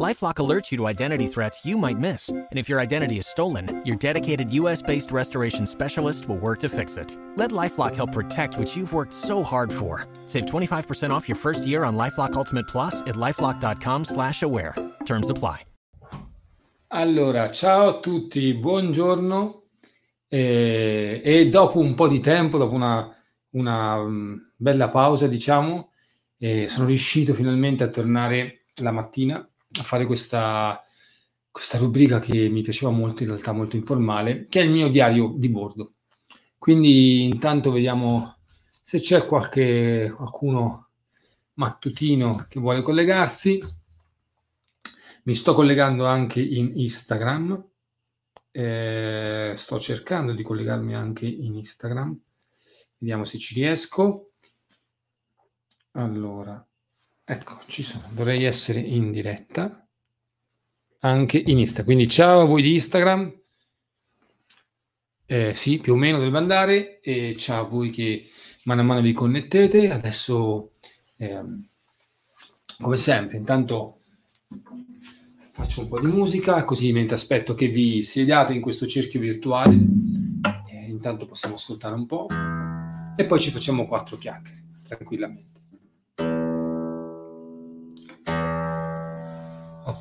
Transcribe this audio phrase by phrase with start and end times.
[0.00, 2.30] Lifelock alerts you to identity threats you might miss.
[2.30, 6.70] And if your identity is stolen, your dedicated US based restoration specialist will work to
[6.70, 7.18] fix it.
[7.36, 10.06] Let Lifelock help protect what you've worked so hard for.
[10.24, 14.74] Save 25% off your first year on Lifelock Ultimate Plus at lifelock.com slash aware.
[15.04, 15.66] Terms apply.
[16.92, 19.64] Allora, ciao a tutti, buongiorno.
[20.28, 23.14] Eh, e dopo un po' di tempo, dopo una,
[23.50, 25.90] una um, bella pausa, diciamo,
[26.38, 29.46] eh, sono riuscito finalmente a tornare la mattina
[29.78, 30.82] a fare questa,
[31.50, 35.34] questa rubrica che mi piaceva molto, in realtà molto informale, che è il mio diario
[35.36, 35.94] di bordo.
[36.58, 38.38] Quindi intanto vediamo
[38.82, 40.88] se c'è qualche, qualcuno
[41.54, 43.62] mattutino che vuole collegarsi.
[45.24, 47.64] Mi sto collegando anche in Instagram.
[48.50, 52.18] Eh, sto cercando di collegarmi anche in Instagram.
[52.98, 54.32] Vediamo se ci riesco.
[55.92, 56.66] Allora,
[57.30, 58.08] ecco, ci sono.
[58.10, 59.86] Dovrei essere in diretta
[61.00, 61.84] anche in Instagram.
[61.84, 63.38] Quindi ciao a voi di Instagram.
[65.26, 67.00] Eh, sì, più o meno dovrebbe andare.
[67.00, 68.28] E ciao a voi che
[68.64, 69.90] mano a mano vi connettete.
[69.90, 70.70] Adesso,
[71.18, 71.44] eh,
[72.80, 74.00] come sempre, intanto
[75.52, 79.74] faccio un po' di musica, così mentre aspetto che vi sediate in questo cerchio virtuale,
[80.70, 82.28] eh, intanto possiamo ascoltare un po'
[83.16, 85.59] e poi ci facciamo quattro chiacchiere tranquillamente.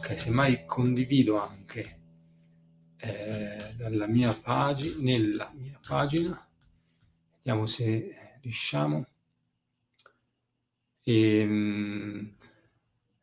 [0.10, 2.00] Ok, semmai condivido anche
[2.98, 6.48] eh, dalla mia pagina, nella mia pagina,
[7.38, 9.06] vediamo se riusciamo.
[11.04, 12.34] E, ehm,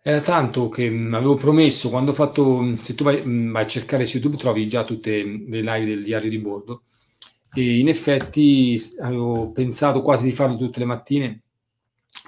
[0.00, 3.66] era tanto che mh, avevo promesso quando ho fatto, se tu vai, mh, vai, a
[3.66, 6.84] cercare su YouTube trovi già tutte le live del diario di bordo
[7.52, 11.42] e in effetti avevo pensato quasi di farlo tutte le mattine,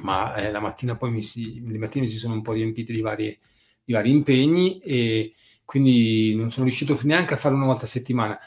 [0.02, 3.00] ma eh, la mattina poi mi si, le mattine si sono un po' riempite di,
[3.00, 3.38] varie,
[3.88, 5.32] di vari impegni e
[5.64, 8.38] quindi non sono riuscito neanche a farlo una volta a settimana.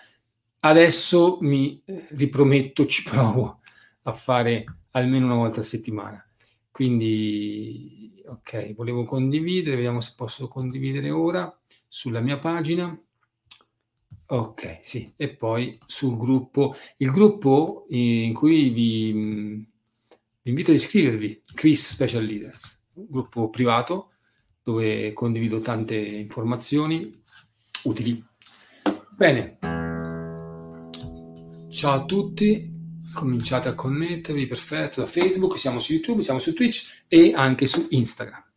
[0.59, 3.59] Adesso mi eh, riprometto, ci provo
[4.03, 6.23] a fare almeno una volta a settimana.
[6.69, 11.51] Quindi, ok, volevo condividere, vediamo se posso condividere ora
[11.87, 12.95] sulla mia pagina.
[14.27, 19.67] Ok, sì, e poi sul gruppo, il gruppo in cui vi, vi
[20.43, 24.10] invito ad iscrivervi, Chris Special Leaders, gruppo privato
[24.63, 27.07] dove condivido tante informazioni
[27.83, 28.23] utili.
[29.15, 29.57] Bene,
[31.69, 32.79] ciao a tutti
[33.13, 37.87] cominciate a connettervi, perfetto, da Facebook, siamo su YouTube, siamo su Twitch e anche su
[37.89, 38.50] Instagram.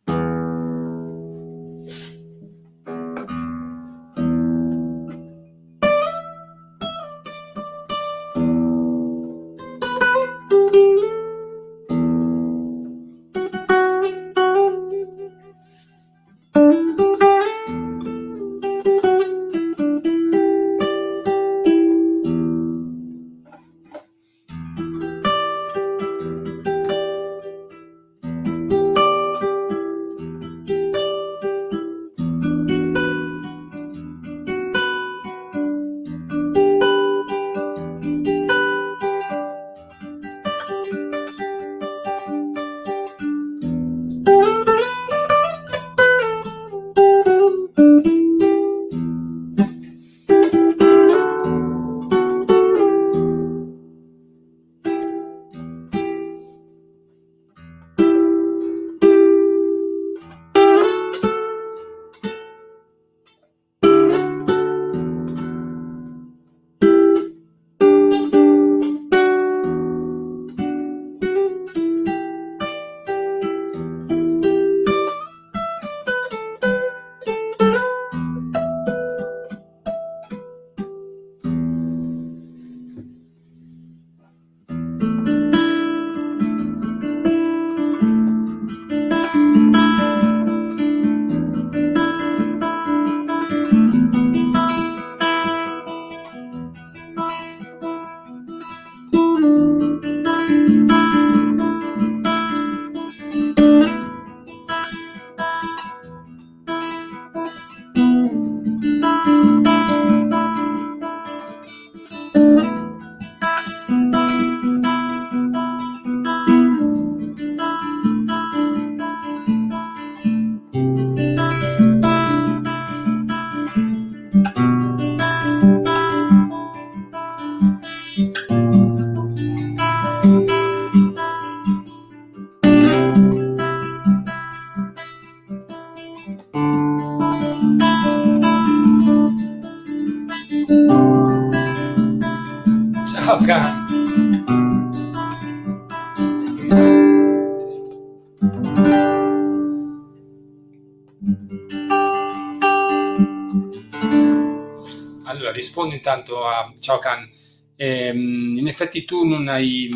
[156.15, 157.29] Intanto a Ciao Can.
[157.75, 159.89] Eh, in effetti tu non hai,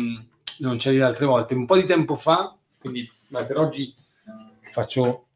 [0.58, 3.94] non c'eri altre volte, un po' di tempo fa, quindi beh, per oggi
[4.70, 5.28] faccio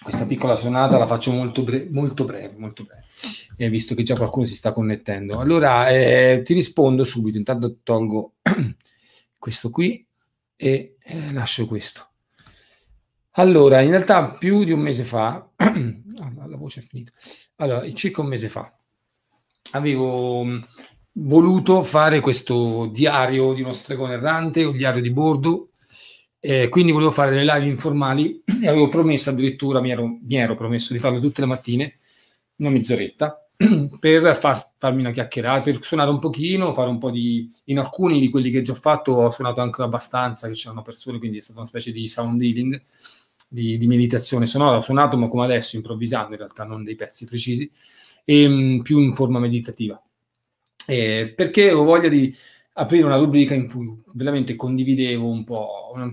[0.00, 3.04] questa piccola sonata, la faccio molto, bre- molto breve, molto breve,
[3.56, 5.40] eh, visto che già qualcuno si sta connettendo.
[5.40, 8.34] Allora, eh, ti rispondo subito, intanto tolgo
[9.38, 10.06] questo qui
[10.54, 12.10] e eh, lascio questo.
[13.36, 17.10] Allora, in realtà più di un mese fa, la voce è finita,
[17.56, 18.72] allora, circa un mese fa,
[19.74, 20.46] avevo
[21.12, 25.70] voluto fare questo diario di uno stregone errante, un diario di bordo,
[26.40, 30.54] eh, quindi volevo fare delle live informali e avevo promesso addirittura, mi ero, mi ero
[30.54, 31.98] promesso di farlo tutte le mattine,
[32.56, 33.48] una mezz'oretta,
[33.98, 37.48] per far, farmi una chiacchierata, per suonare un pochino, fare un po' di...
[37.64, 41.18] In alcuni di quelli che già ho fatto ho suonato anche abbastanza, che c'erano persone,
[41.18, 42.80] quindi è stata una specie di sound healing,
[43.48, 44.76] di, di meditazione sonora.
[44.76, 47.70] Ho suonato, ma come adesso, improvvisando in realtà, non dei pezzi precisi,
[48.24, 50.00] e mh, più in forma meditativa
[50.86, 52.34] eh, perché ho voglia di
[52.74, 56.12] aprire una rubrica in cui veramente condividevo un po', una,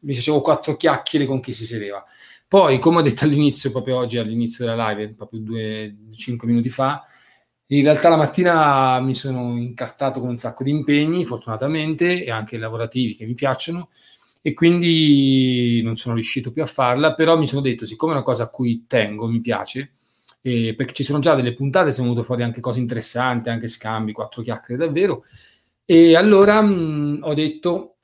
[0.00, 2.04] mi facevo quattro chiacchiere con chi si sedeva.
[2.46, 7.02] Poi, come ho detto all'inizio, proprio oggi, all'inizio della live, proprio due, cinque minuti fa,
[7.68, 12.58] in realtà la mattina mi sono incartato con un sacco di impegni, fortunatamente, e anche
[12.58, 13.88] lavorativi che mi piacciono,
[14.42, 18.24] e quindi non sono riuscito più a farla, però mi sono detto, siccome è una
[18.24, 19.92] cosa a cui tengo, mi piace,
[20.42, 24.12] eh, perché ci sono già delle puntate, sono venute fuori anche cose interessanti, anche scambi,
[24.12, 25.24] quattro chiacchiere davvero.
[25.84, 27.96] E allora mh, ho detto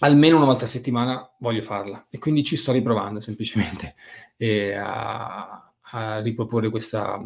[0.00, 3.94] almeno una volta a settimana voglio farla e quindi ci sto riprovando semplicemente
[4.36, 7.20] eh, a, a, riproporre questa,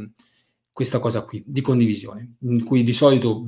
[0.73, 3.47] questa cosa qui di condivisione, in cui di solito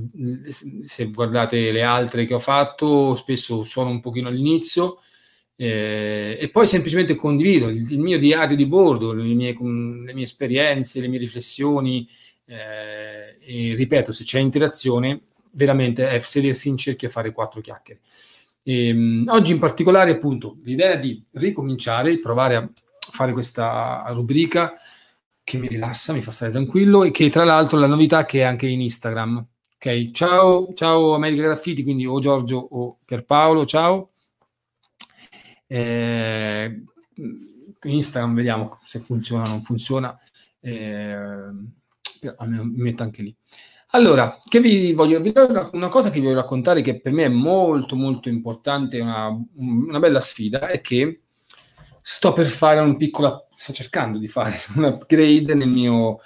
[0.82, 4.98] se guardate le altre che ho fatto spesso suono un pochino all'inizio
[5.60, 10.24] eh, e poi semplicemente condivido il, il, mio diario di bordo, le mie, le mie
[10.24, 12.08] esperienze, le mie riflessioni
[12.46, 15.20] eh, e ripeto, se c'è interazione,
[15.50, 18.00] veramente è sedersi in cerchio e fare quattro chiacchiere.
[18.62, 24.72] E, ehm, oggi in particolare appunto l'idea di ricominciare, provare a fare questa rubrica
[25.44, 28.42] che mi rilassa, mi fa stare tranquillo e che tra l'altro la novità che è
[28.44, 29.46] anche in Instagram.
[29.74, 34.10] Ok, ciao, ciao America Graffiti, quindi o Giorgio o Pierpaolo, ciao.
[35.72, 36.82] Eh,
[37.82, 40.18] Instagram vediamo se funziona o non funziona,
[40.58, 41.14] eh,
[42.36, 43.36] almeno mi metto anche lì.
[43.92, 47.28] Allora, che vi voglio dire una cosa che vi voglio raccontare che per me è
[47.28, 51.22] molto molto importante, una, una bella sfida, è che
[52.02, 56.18] sto per fare un piccolo, sto cercando di fare un upgrade nel mio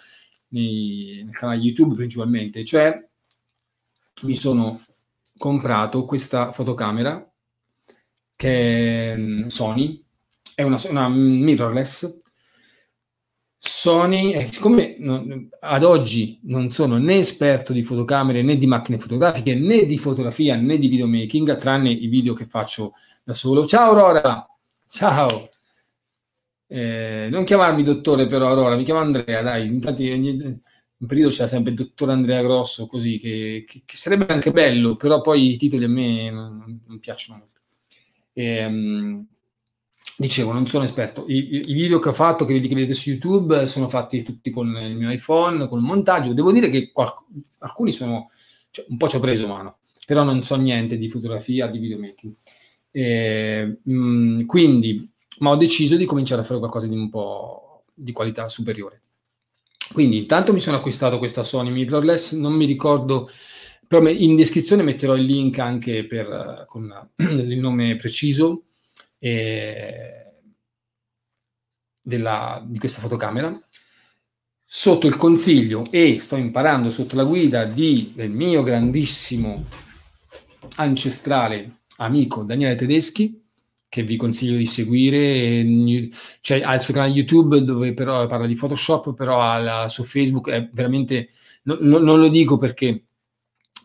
[0.49, 2.96] nel canale YouTube principalmente, cioè
[4.23, 4.81] mi sono
[5.37, 7.33] comprato questa fotocamera
[8.36, 10.04] che è mm, Sony,
[10.54, 12.22] è una, una mirrorless.
[13.58, 18.98] Sony, eh, siccome no, ad oggi non sono né esperto di fotocamere né di macchine
[18.98, 23.67] fotografiche né di fotografia né di videomaking, tranne i video che faccio da solo.
[23.67, 24.46] Ciao Aurora,
[24.88, 25.48] ciao.
[26.67, 30.31] Eh, non chiamarmi dottore però Aurora, mi chiamo Andrea, dai, infatti ogni,
[31.05, 34.96] in periodo c'era sempre il dottor Andrea Grosso, così che, che, che, sarebbe anche bello,
[34.96, 37.54] però poi i titoli a me non, non piacciono molto.
[38.34, 39.26] Ehm,
[40.17, 41.24] dicevo, non sono esperto.
[41.29, 44.96] I, I, video che ho fatto, che vedete su YouTube, sono fatti tutti con il
[44.96, 46.34] mio iPhone, con il montaggio.
[46.34, 47.14] Devo dire che qual-
[47.58, 48.31] alcuni sono,
[48.70, 52.32] cioè, un po' ci ho preso mano, però non so niente di fotografia, di videomaking.
[52.91, 58.12] Eh, mh, quindi, ma ho deciso di cominciare a fare qualcosa di un po' di
[58.12, 59.00] qualità superiore.
[59.93, 63.31] Quindi, intanto mi sono acquistato questa Sony mirrorless, non mi ricordo
[63.86, 68.64] però in descrizione metterò il link anche per, con il nome preciso
[69.19, 70.24] eh,
[72.00, 73.58] della, di questa fotocamera.
[74.67, 79.64] Sotto il consiglio e sto imparando sotto la guida di, del mio grandissimo
[80.76, 83.41] ancestrale amico Daniele Tedeschi,
[83.88, 86.10] che vi consiglio di seguire.
[86.41, 90.50] Cioè, ha il suo canale YouTube dove però parla di Photoshop, però ha su Facebook
[90.50, 91.31] è veramente...
[91.64, 93.05] No, no, non lo dico perché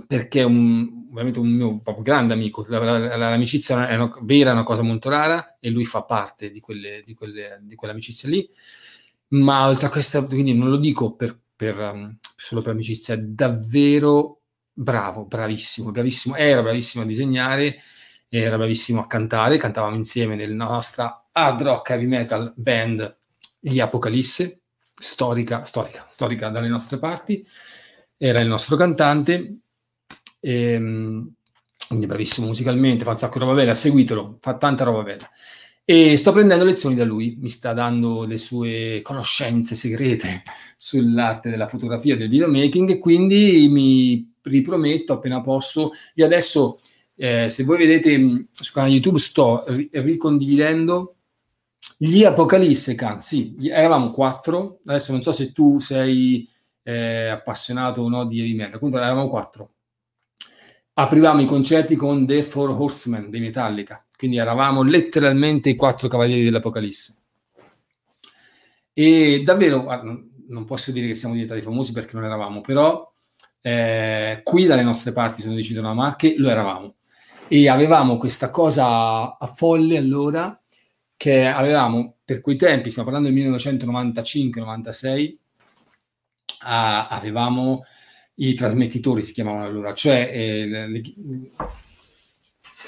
[0.08, 2.66] perché è un, veramente un mio grande amico.
[2.68, 6.60] La, la, l'amicizia è una, vera, una cosa molto rara e lui fa parte di,
[6.60, 8.50] quelle, di, quelle, di quell'amicizia lì.
[9.30, 13.18] Ma oltre a questa, quindi non lo dico per, per, um, solo per amicizia, è
[13.18, 14.42] davvero
[14.72, 16.36] bravo, bravissimo, bravissimo.
[16.36, 17.78] Era bravissimo a disegnare,
[18.28, 19.58] era bravissimo a cantare.
[19.58, 23.20] Cantavamo insieme nella nostra hard rock heavy metal band
[23.60, 24.62] Gli Apocalisse,
[24.96, 27.46] storica, storica, storica dalle nostre parti
[28.22, 29.60] era il nostro cantante,
[30.40, 31.34] ehm,
[31.88, 35.30] quindi bravissimo musicalmente, fa un sacco di roba bella, seguitelo, fa tanta roba bella.
[35.84, 40.44] E sto prendendo lezioni da lui, mi sta dando le sue conoscenze segrete
[40.78, 45.92] sull'arte della fotografia, del videomaking, e quindi mi riprometto appena posso.
[46.16, 46.80] Io adesso,
[47.16, 51.16] eh, se voi vedete mm, sul canale YouTube, sto ri- ricondividendo
[51.98, 53.22] gli Apocalisse Can.
[53.22, 56.48] Sì, eravamo quattro, adesso non so se tu sei
[56.84, 59.72] eh, appassionato o no di heavy metal, comunque eravamo quattro.
[61.00, 66.44] Aprivamo i concerti con The Four Horsemen dei Metallica quindi eravamo letteralmente i quattro cavalieri
[66.44, 67.22] dell'Apocalisse.
[68.92, 69.86] E davvero,
[70.50, 73.10] non posso dire che siamo diventati famosi perché non eravamo, però
[73.62, 76.96] eh, qui dalle nostre parti, sono deciso una Marche, lo eravamo.
[77.48, 80.62] E avevamo questa cosa a folle allora,
[81.16, 85.38] che avevamo per quei tempi, stiamo parlando del 1995-96,
[86.64, 87.86] ah, avevamo
[88.40, 90.30] i trasmettitori, si chiamavano allora, cioè...
[90.34, 91.02] Eh, le, le,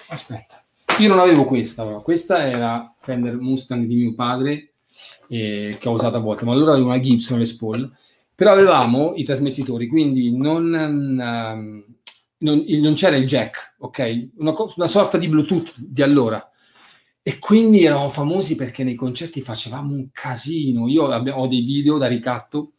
[0.09, 0.61] aspetta
[1.01, 2.01] io non avevo questa, però.
[2.01, 4.73] questa era Fender Mustang di mio padre,
[5.27, 7.91] eh, che ho usato a volte, ma allora avevo una Gibson Les Paul,
[8.35, 11.85] però avevamo i trasmettitori, quindi non, um,
[12.37, 14.29] non, non c'era il jack, ok?
[14.37, 16.45] Una, una, sorta di Bluetooth di allora.
[17.23, 20.87] E quindi eravamo famosi perché nei concerti facevamo un casino.
[20.87, 22.73] Io ho dei video da ricatto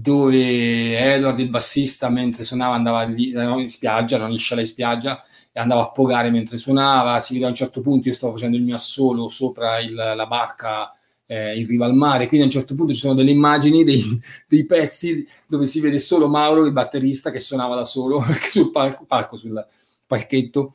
[0.00, 5.22] dove Edward, il bassista, mentre suonava andava lì, in spiaggia, non in sciala in spiaggia,
[5.52, 8.56] e andava a pogare mentre suonava, si vede a un certo punto io stavo facendo
[8.56, 10.92] il mio assolo sopra il, la barca
[11.26, 14.04] eh, in riva al mare, quindi a un certo punto ci sono delle immagini, dei,
[14.46, 19.04] dei, pezzi dove si vede solo Mauro, il batterista, che suonava da solo, sul palco,
[19.04, 19.66] palco, sul
[20.06, 20.74] palchetto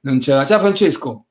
[0.00, 1.24] non c'era, ciao Francesco,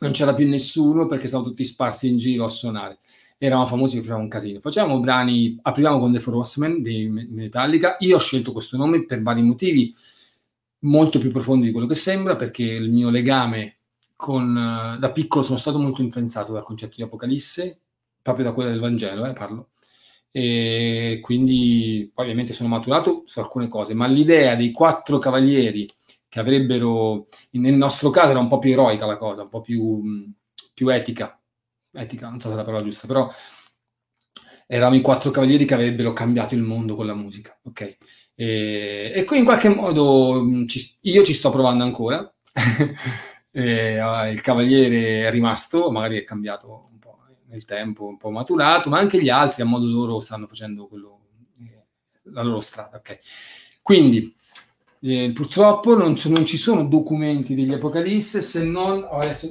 [0.00, 2.98] non c'era più nessuno perché stavano tutti sparsi in giro a suonare.
[3.44, 4.58] Eravamo famosi che facevamo un casino.
[4.58, 7.96] Facevamo brani, aprivamo con The Four Horsemen di Metallica.
[7.98, 9.94] Io ho scelto questo nome per vari motivi
[10.78, 13.80] molto più profondi di quello che sembra, perché il mio legame
[14.16, 14.48] con...
[14.96, 17.80] Uh, da piccolo sono stato molto influenzato dal concetto di Apocalisse,
[18.22, 19.72] proprio da quella del Vangelo, eh, parlo.
[20.30, 25.86] E quindi ovviamente sono maturato su alcune cose, ma l'idea dei quattro cavalieri
[26.30, 30.32] che avrebbero, nel nostro caso era un po' più eroica la cosa, un po' più,
[30.72, 31.38] più etica,
[31.94, 33.32] etica, non so se è la parola giusta, però
[34.66, 37.96] eravamo i quattro cavalieri che avrebbero cambiato il mondo con la musica, ok?
[38.34, 42.32] E, e qui in qualche modo mm, ci, io ci sto provando ancora.
[43.50, 48.30] e, uh, il cavaliere è rimasto, magari è cambiato un po' nel tempo, un po'
[48.30, 51.20] maturato, ma anche gli altri a modo loro stanno facendo quello,
[51.60, 51.84] eh,
[52.32, 52.98] la loro strada.
[52.98, 53.18] Okay.
[53.82, 54.34] Quindi
[55.00, 59.48] eh, purtroppo non, non, ci sono documenti degli Apocalisse se non, adesso,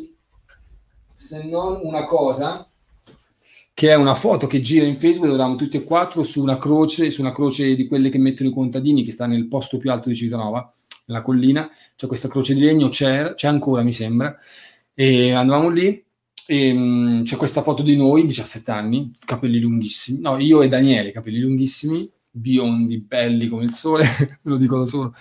[1.14, 2.68] se non una cosa
[3.74, 6.58] che è una foto che gira in Facebook dove eravamo tutti e quattro su una
[6.58, 9.92] croce, su una croce di quelle che mettono i contadini che sta nel posto più
[9.92, 10.72] alto di Citanova,
[11.06, 14.38] nella collina, c'è questa croce di legno, c'è, c'è ancora mi sembra,
[14.94, 16.04] e andavamo lì
[16.46, 21.12] e um, c'è questa foto di noi, 17 anni, capelli lunghissimi, no, io e Daniele,
[21.12, 25.16] capelli lunghissimi, biondi, belli come il sole, ve lo dico da solo.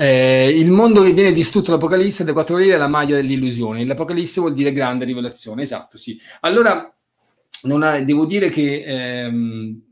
[0.00, 3.84] Eh, il mondo che viene distrutto dall'Apocalisse dai quattro lire è la maglia dell'illusione.
[3.84, 6.16] L'Apocalisse vuol dire grande rivelazione, esatto, sì.
[6.42, 6.96] Allora,
[7.62, 9.82] ha, devo dire che ehm,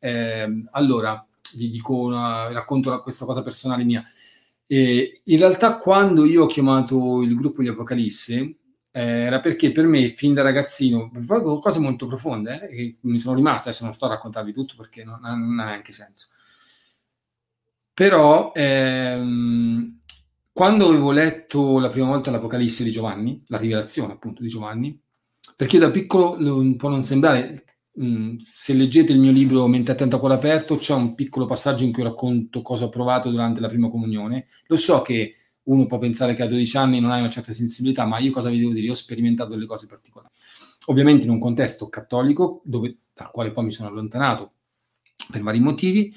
[0.00, 1.22] ehm, allora
[1.54, 4.02] vi dico una, racconto questa cosa personale mia.
[4.66, 8.56] Eh, in realtà, quando io ho chiamato il gruppo di Apocalisse,
[8.90, 11.10] eh, era perché per me, fin da ragazzino,
[11.60, 15.20] cose molto profonde, eh, mi sono rimaste, adesso non sto a raccontarvi tutto perché non,
[15.20, 16.28] non ha neanche senso.
[17.94, 20.00] Però, ehm,
[20.52, 24.98] quando avevo letto la prima volta l'Apocalisse di Giovanni, la rivelazione appunto di Giovanni,
[25.56, 26.36] perché da piccolo
[26.76, 30.76] può non sembrare, mh, mm, se leggete il mio libro Mente attenta a cuore aperto,
[30.78, 34.46] c'è un piccolo passaggio in cui racconto cosa ho provato durante la prima comunione.
[34.66, 35.34] Lo so che
[35.64, 38.48] uno può pensare che a 12 anni non hai una certa sensibilità, ma io cosa
[38.48, 38.86] vi devo dire?
[38.86, 40.32] Io ho sperimentato delle cose particolari.
[40.86, 44.52] Ovviamente in un contesto cattolico, dove, dal quale poi mi sono allontanato
[45.30, 46.12] per vari motivi,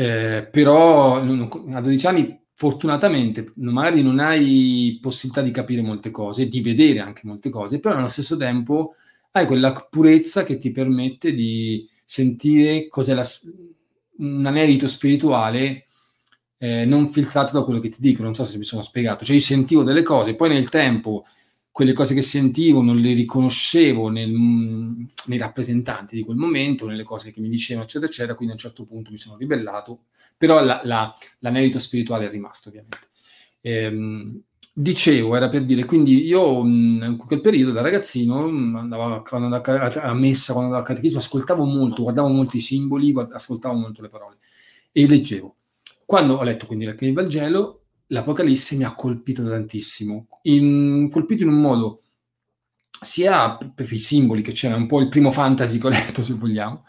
[0.00, 6.60] eh, però a 12 anni fortunatamente magari non hai possibilità di capire molte cose, di
[6.60, 8.94] vedere anche molte cose, però allo stesso tempo
[9.32, 13.26] hai quella purezza che ti permette di sentire cos'è la,
[14.18, 15.88] un anelito spirituale
[16.58, 19.34] eh, non filtrato da quello che ti dicono, non so se mi sono spiegato, cioè
[19.34, 21.24] io sentivo delle cose, poi nel tempo
[21.78, 27.30] quelle cose che sentivo non le riconoscevo nel, nei rappresentanti di quel momento, nelle cose
[27.30, 30.06] che mi dicevano, eccetera, eccetera, quindi a un certo punto mi sono ribellato
[30.36, 33.10] però la, la, l'anelito spirituale è rimasto ovviamente.
[33.60, 34.42] Ehm,
[34.72, 40.14] dicevo, era per dire, quindi io in quel periodo da ragazzino andavo, quando andavo a
[40.14, 44.08] messa, quando andavo a catechismo, ascoltavo molto, guardavo molto i simboli, guard- ascoltavo molto le
[44.08, 44.38] parole.
[44.90, 45.54] e leggevo.
[46.04, 51.60] Quando ho letto quindi il Vangelo, l'Apocalisse mi ha colpito tantissimo, in, colpito in un
[51.60, 52.02] modo
[53.00, 56.34] sia per i simboli che c'era, un po' il primo fantasy che ho letto se
[56.34, 56.84] vogliamo,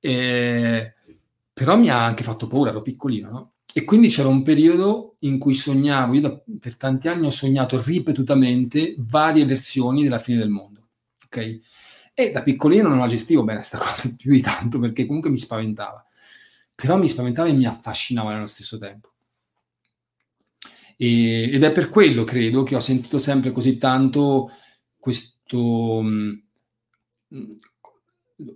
[0.00, 0.94] eh,
[1.52, 3.52] però mi ha anche fatto paura, ero piccolino, no?
[3.72, 7.80] E quindi c'era un periodo in cui sognavo, io da, per tanti anni ho sognato
[7.80, 10.88] ripetutamente varie versioni della fine del mondo,
[11.26, 11.60] ok?
[12.14, 15.38] E da piccolino non la gestivo bene questa cosa più di tanto perché comunque mi
[15.38, 16.04] spaventava,
[16.74, 19.12] però mi spaventava e mi affascinava nello stesso tempo.
[21.02, 24.50] E, ed è per quello, credo, che ho sentito sempre così tanto
[24.98, 26.42] questo, mh,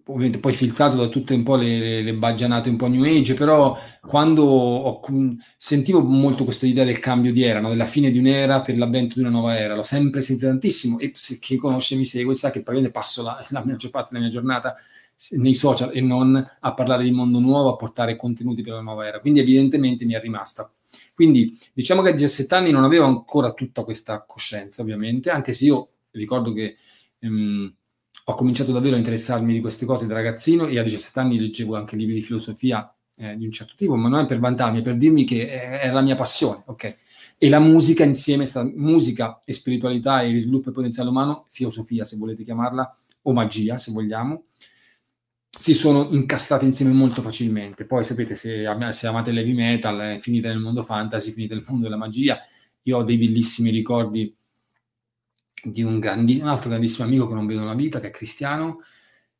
[0.04, 3.74] ovviamente poi filtrato da tutte un po' le, le, baggianate un po' new age, però
[4.02, 5.00] quando ho,
[5.56, 7.70] sentivo molto questa idea del cambio di era, no?
[7.70, 11.12] della fine di un'era per l'avvento di una nuova era, l'ho sempre sentito tantissimo e
[11.14, 14.32] se chi conosce mi segue sa che praticamente passo la, la maggior parte della mia
[14.32, 14.74] giornata
[15.30, 19.06] nei social e non a parlare di mondo nuovo, a portare contenuti per la nuova
[19.06, 20.70] era, quindi evidentemente mi è rimasta.
[21.14, 25.64] Quindi diciamo che a 17 anni non avevo ancora tutta questa coscienza, ovviamente, anche se
[25.66, 26.76] io ricordo che...
[27.20, 27.74] Um,
[28.26, 31.76] ho cominciato davvero a interessarmi di queste cose da ragazzino e a 17 anni leggevo
[31.76, 34.82] anche libri di filosofia eh, di un certo tipo, ma non è per vantarmi, è
[34.82, 35.48] per dirmi che
[35.80, 36.96] è, la mia passione, ok?
[37.36, 42.16] E la musica insieme, sta, musica e spiritualità e sviluppo e potenziale umano, filosofia se
[42.16, 44.44] volete chiamarla, o magia se vogliamo,
[45.58, 47.84] si sono incastate insieme molto facilmente.
[47.84, 51.84] Poi sapete, se, se amate l'heavy metal, eh, finite nel mondo fantasy, finite nel mondo
[51.84, 52.38] della magia,
[52.82, 54.34] io ho dei bellissimi ricordi
[55.62, 58.80] di un, grandi, un, altro grandissimo amico che non vedo nella vita, che è Cristiano,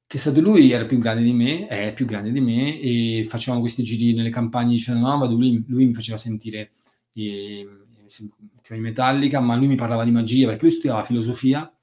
[0.07, 3.27] che è stato lui, era più grande di me, è più grande di me, e
[3.29, 6.73] facevamo questi giri nelle campagne di Cenonova, dove lui, lui mi faceva sentire
[7.15, 7.67] i,
[8.71, 11.74] i Metallica, ma lui mi parlava di magia, perché lui studiava filosofia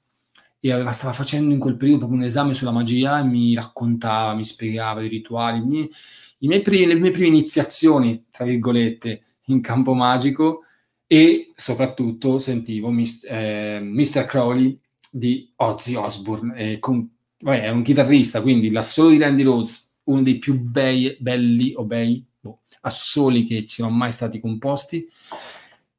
[0.64, 4.32] e aveva, stava facendo in quel periodo proprio un esame sulla magia e mi raccontava,
[4.34, 5.90] mi spiegava i rituali, mi,
[6.38, 10.60] i miei primi, le mie prime iniziazioni, tra virgolette, in campo magico,
[11.04, 13.26] e soprattutto sentivo Mr.
[13.28, 14.24] Eh, Mr.
[14.24, 14.78] Crowley
[15.10, 20.22] di Ozzy Osbourne, eh, con, vabbè, è un chitarrista, quindi l'assolo di Randy Rhodes, uno
[20.22, 25.08] dei più bei, belli o bei boh, assoli che ci sono mai stati composti.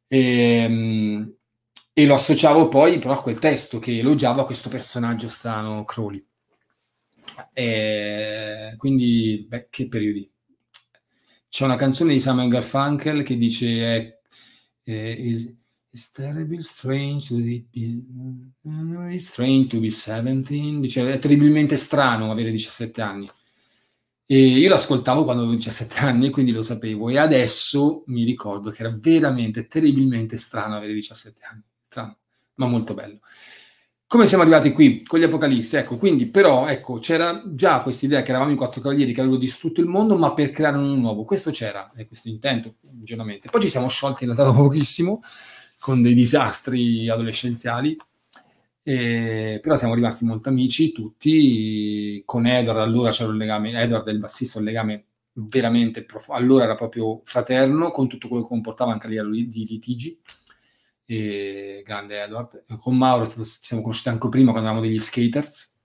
[0.08, 1.34] E, ehm,
[1.94, 6.26] e lo associavo poi però a quel testo che elogiava questo personaggio strano Crowley.
[7.54, 10.30] E, quindi, beh, che periodi.
[11.50, 14.20] C'è una canzone di Samuel Garfunkel che dice
[14.84, 15.56] è is,
[15.92, 17.68] it's terribly strange to be,
[19.20, 20.80] strange to be 17.
[20.80, 23.30] Dice, è terribilmente strano avere 17 anni.
[24.26, 27.10] E io l'ascoltavo quando avevo 17 anni, quindi lo sapevo.
[27.10, 31.64] E adesso mi ricordo che era veramente terribilmente strano avere 17 anni.
[31.94, 32.18] Strano,
[32.56, 33.20] ma molto bello.
[34.08, 35.80] Come siamo arrivati qui con gli Apocalisse?
[35.80, 39.40] Ecco, quindi però, ecco, c'era già questa idea che eravamo i quattro cavalieri che avevano
[39.40, 41.24] distrutto il mondo, ma per creare un nuovo.
[41.24, 43.50] Questo c'era, e questo intento, ingenuamente.
[43.50, 45.22] Poi ci siamo sciolti in realtà dopo pochissimo,
[45.80, 47.96] con dei disastri adolescenziali,
[48.82, 52.24] e, però siamo rimasti molto amici tutti.
[52.26, 56.42] Con Edward allora c'era un legame, Edward del bassista, un legame veramente profondo.
[56.42, 60.20] Allora era proprio fraterno, con tutto quello che comportava anche a livello di litigi
[61.06, 62.66] e grande Edward.
[62.80, 65.80] Con Mauro stato, ci siamo conosciuti anche prima quando eravamo degli skaters.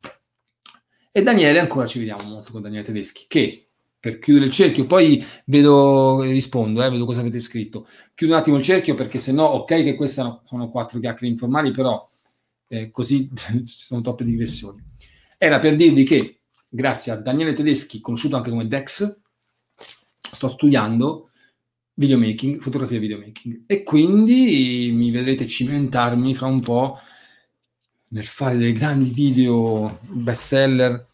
[1.11, 3.69] E Daniele ancora ci vediamo molto con Daniele Tedeschi, che
[4.01, 7.89] per chiudere il cerchio, poi vedo, rispondo, eh, vedo cosa avete scritto.
[8.15, 11.73] Chiudo un attimo il cerchio perché se no, ok che queste sono quattro chiacchiere informali,
[11.73, 12.09] però
[12.69, 14.85] eh, così ci sono troppe digressioni.
[15.37, 19.21] Era per dirvi che grazie a Daniele Tedeschi, conosciuto anche come Dex,
[20.31, 21.28] sto studiando
[21.99, 23.63] videomaking, fotografia e videomaking.
[23.67, 26.99] E quindi mi vedrete cimentarmi fra un po'
[28.11, 31.07] nel fare dei grandi video bestseller,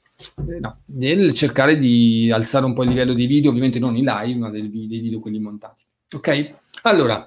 [0.47, 4.05] eh, no, nel cercare di alzare un po' il livello dei video, ovviamente non i
[4.05, 5.83] live, ma dei, dei video quelli montati.
[6.15, 6.55] Ok?
[6.83, 7.27] Allora,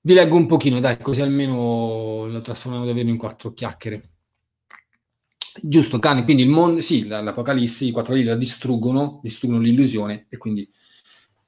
[0.00, 4.10] vi leggo un pochino, dai, così almeno lo trasformiamo davvero in quattro chiacchiere.
[5.62, 10.36] Giusto, cane, quindi il mondo, sì, l'Apocalisse, i quattro lì la distruggono, distruggono l'illusione e
[10.36, 10.68] quindi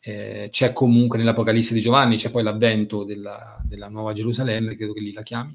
[0.09, 5.01] eh, c'è comunque nell'Apocalisse di Giovanni, c'è poi l'avvento della, della, Nuova Gerusalemme, credo che
[5.01, 5.55] lì la chiami.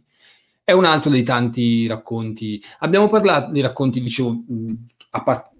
[0.63, 2.63] È un altro dei tanti racconti.
[2.79, 4.43] Abbiamo parlato dei racconti, dicevo,
[5.09, 5.53] appart-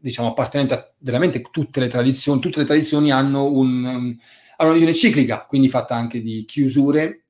[0.00, 2.40] diciamo, appartenenti a veramente tutte le tradizioni.
[2.40, 4.16] Tutte le tradizioni hanno, un, hanno
[4.56, 7.24] una visione ciclica, quindi fatta anche di chiusure,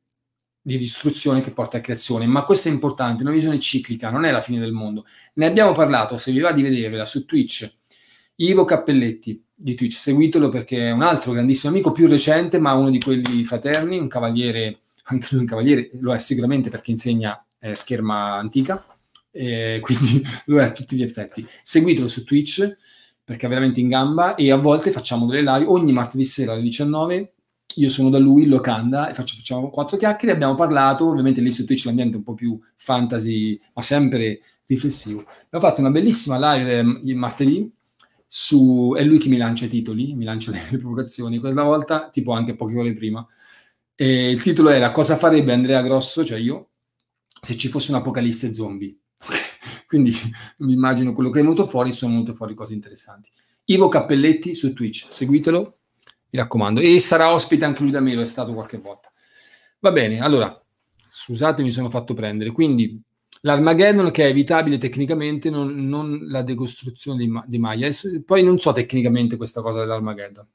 [0.61, 2.27] di distruzione che porta a creazione.
[2.27, 5.05] Ma questo è importante, una visione ciclica, non è la fine del mondo.
[5.35, 7.69] Ne abbiamo parlato, se vi va di vedervela su Twitch,
[8.37, 12.91] Ivo Cappelletti, di Twitch, seguitelo perché è un altro grandissimo amico, più recente, ma uno
[12.91, 17.75] di quelli fraterni, un cavaliere, anche lui un cavaliere, lo è sicuramente perché insegna eh,
[17.75, 18.85] scherma antica,
[19.33, 21.45] eh, quindi lo è a tutti gli effetti.
[21.63, 22.77] Seguitelo su Twitch
[23.25, 26.63] perché è veramente in gamba e a volte facciamo delle live ogni martedì sera alle
[26.63, 27.33] 19
[27.75, 31.65] io sono da lui, locanda, e faccio, facciamo quattro chiacchiere, abbiamo parlato, ovviamente lì su
[31.65, 35.21] Twitch l'ambiente è un po' più fantasy, ma sempre riflessivo.
[35.21, 37.71] Abbiamo fatto una bellissima live eh, il martedì,
[38.29, 42.11] su, è lui che mi lancia i titoli, mi lancia le, le provocazioni, quella volta,
[42.11, 43.27] tipo anche poche ore prima.
[43.95, 46.69] E il titolo era Cosa farebbe Andrea Grosso, cioè io,
[47.41, 48.97] se ci fosse un'apocalisse zombie.
[49.89, 50.13] Quindi
[50.59, 53.31] mi immagino quello che è venuto fuori, sono venute fuori cose interessanti.
[53.65, 55.79] Ivo Cappelletti su Twitch, seguitelo,
[56.31, 56.81] mi raccomando.
[56.81, 59.11] E sarà ospite anche lui da me, lo è stato qualche volta.
[59.81, 60.63] Va bene, allora,
[61.09, 62.53] scusate, mi sono fatto prendere.
[62.53, 63.03] Quindi
[63.43, 67.91] l'Armageddon che è evitabile tecnicamente, non, non la decostruzione di, di Maya.
[68.25, 70.47] Poi non so tecnicamente questa cosa dell'Armageddon.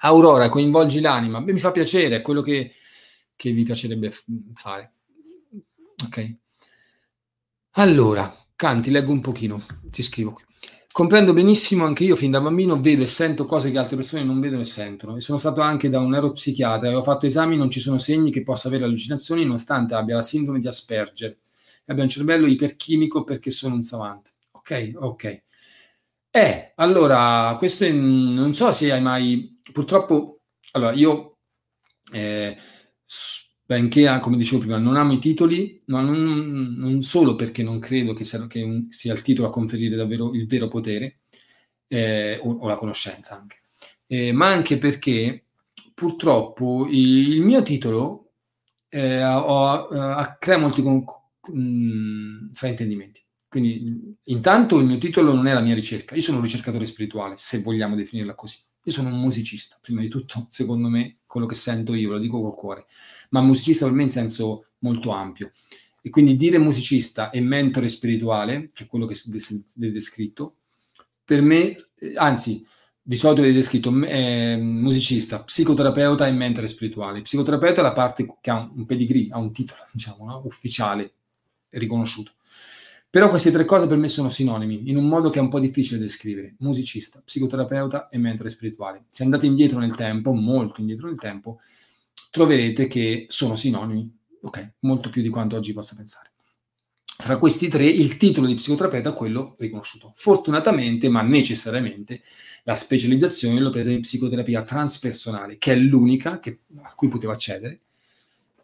[0.00, 1.40] Aurora, coinvolgi l'anima.
[1.40, 2.72] Beh, mi fa piacere, è quello che,
[3.34, 4.92] che vi piacerebbe f- fare.
[6.04, 6.34] Ok.
[7.72, 10.44] Allora, Canti, leggo un pochino, ti scrivo qui.
[10.96, 14.40] Comprendo benissimo anche io, fin da bambino, vedo e sento cose che altre persone non
[14.40, 15.14] vedono e sentono.
[15.14, 18.30] E sono stato anche da un neuropsichiatra e ho fatto esami, non ci sono segni
[18.30, 21.30] che possa avere allucinazioni, nonostante abbia la sindrome di Asperger
[21.84, 24.32] e abbia un cervello iperchimico perché sono un savant.
[24.52, 25.42] Ok, ok.
[26.30, 29.60] Eh, allora, questo è, non so se hai mai...
[29.70, 31.36] Purtroppo, allora, io...
[32.10, 32.56] Eh,
[33.66, 37.80] benché, ah, come dicevo prima, non amo i titoli, ma non, non solo perché non
[37.80, 41.20] credo che sia, che un, sia, il titolo a conferire davvero il vero potere,
[41.88, 43.62] eh, o, o, la conoscenza anche,
[44.06, 45.46] eh, ma anche perché
[45.94, 48.32] purtroppo il, il mio titolo
[48.88, 51.04] eh, ho, ha, crea molti con,
[51.52, 53.24] mh, mm, fraintendimenti.
[53.48, 57.34] Quindi, intanto il mio titolo non è la mia ricerca, io sono un ricercatore spirituale,
[57.38, 58.58] se vogliamo definirla così.
[58.86, 62.40] Io sono un musicista, prima di tutto, secondo me, quello che sento io, lo dico
[62.40, 62.86] col cuore
[63.30, 65.50] ma musicista per me in senso molto ampio.
[66.02, 70.56] E quindi dire musicista e mentore spirituale, che è quello che è descritto,
[71.24, 72.64] per me, eh, anzi,
[73.02, 77.22] di solito è descritto eh, musicista, psicoterapeuta e mentore spirituale.
[77.22, 80.42] Psicoterapeuta è la parte che ha un pedigree, ha un titolo, diciamo, no?
[80.44, 81.12] ufficiale,
[81.70, 82.32] riconosciuto.
[83.08, 85.60] Però queste tre cose per me sono sinonimi, in un modo che è un po'
[85.60, 86.54] difficile descrivere.
[86.58, 89.04] Musicista, psicoterapeuta e mentore spirituale.
[89.08, 91.60] Se andate indietro nel tempo, molto indietro nel tempo,
[92.30, 96.32] troverete che sono sinonimi, ok, molto più di quanto oggi possa pensare.
[97.18, 100.12] Fra questi tre, il titolo di psicoterapeuta è quello riconosciuto.
[100.16, 102.22] Fortunatamente, ma necessariamente,
[102.64, 107.80] la specializzazione l'ho presa in psicoterapia transpersonale, che è l'unica che, a cui potevo accedere.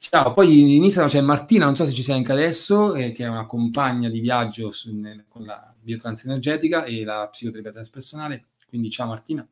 [0.04, 3.24] Ciao, poi in Instagram c'è Martina, non so se ci sei anche adesso, eh, che
[3.24, 8.46] è una compagna di viaggio su, nel, con la biotransenergetica e la psicoterapia transpersonale.
[8.66, 9.48] Quindi ciao Martina.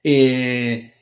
[0.00, 0.92] E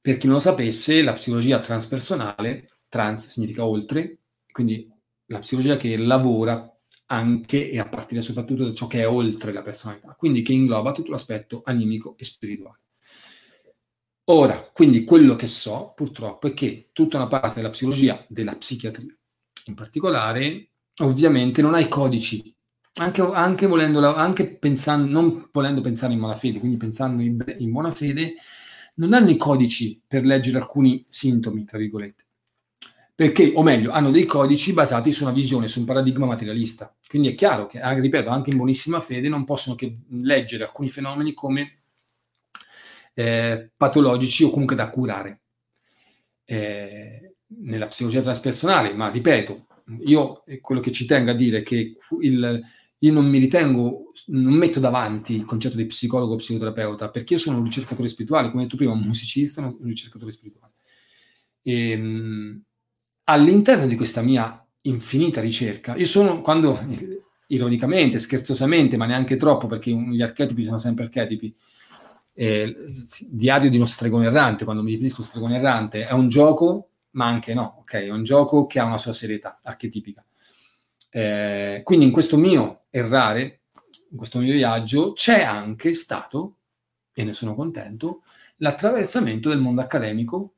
[0.00, 4.90] per chi non lo sapesse, la psicologia transpersonale, trans significa oltre, quindi
[5.26, 6.74] la psicologia che lavora
[7.06, 10.92] anche e a partire soprattutto da ciò che è oltre la personalità, quindi che ingloba
[10.92, 12.80] tutto l'aspetto animico e spirituale.
[14.24, 19.12] Ora, quindi quello che so purtroppo è che tutta una parte della psicologia, della psichiatria
[19.66, 22.54] in particolare, ovviamente non ha i codici,
[22.94, 27.90] anche, anche, volendola, anche pensando, non volendo pensare in malafede, quindi pensando in, in buona
[27.90, 28.34] fede,
[28.96, 32.24] non hanno i codici per leggere alcuni sintomi, tra virgolette.
[33.14, 36.94] Perché, o meglio, hanno dei codici basati su una visione, su un paradigma materialista.
[37.06, 40.88] Quindi è chiaro che, ah, ripeto, anche in buonissima fede non possono che leggere alcuni
[40.88, 41.79] fenomeni come
[43.14, 45.40] eh, patologici o comunque da curare.
[46.44, 49.66] Eh, nella psicologia transpersonale, ma ripeto,
[50.04, 52.62] io quello che ci tengo a dire è che il,
[52.98, 57.40] io non mi ritengo, non metto davanti il concetto di psicologo o psicoterapeuta, perché io
[57.40, 60.74] sono un ricercatore spirituale, come hai detto prima, un musicista, un ricercatore spirituale.
[61.62, 62.62] E, ehm,
[63.24, 66.78] all'interno di questa mia infinita ricerca, io sono, quando,
[67.48, 71.54] ironicamente, scherzosamente, ma neanche troppo, perché gli archetipi sono sempre archetipi,
[72.40, 72.74] eh,
[73.28, 77.52] diario di uno stregone errante, quando mi definisco stregone errante, è un gioco, ma anche
[77.52, 77.92] no, ok?
[77.96, 80.24] È un gioco che ha una sua serietà archetipica.
[81.10, 83.60] Eh, quindi in questo mio errare,
[84.10, 86.56] in questo mio viaggio, c'è anche stato,
[87.12, 88.22] e ne sono contento,
[88.56, 90.54] l'attraversamento del mondo accademico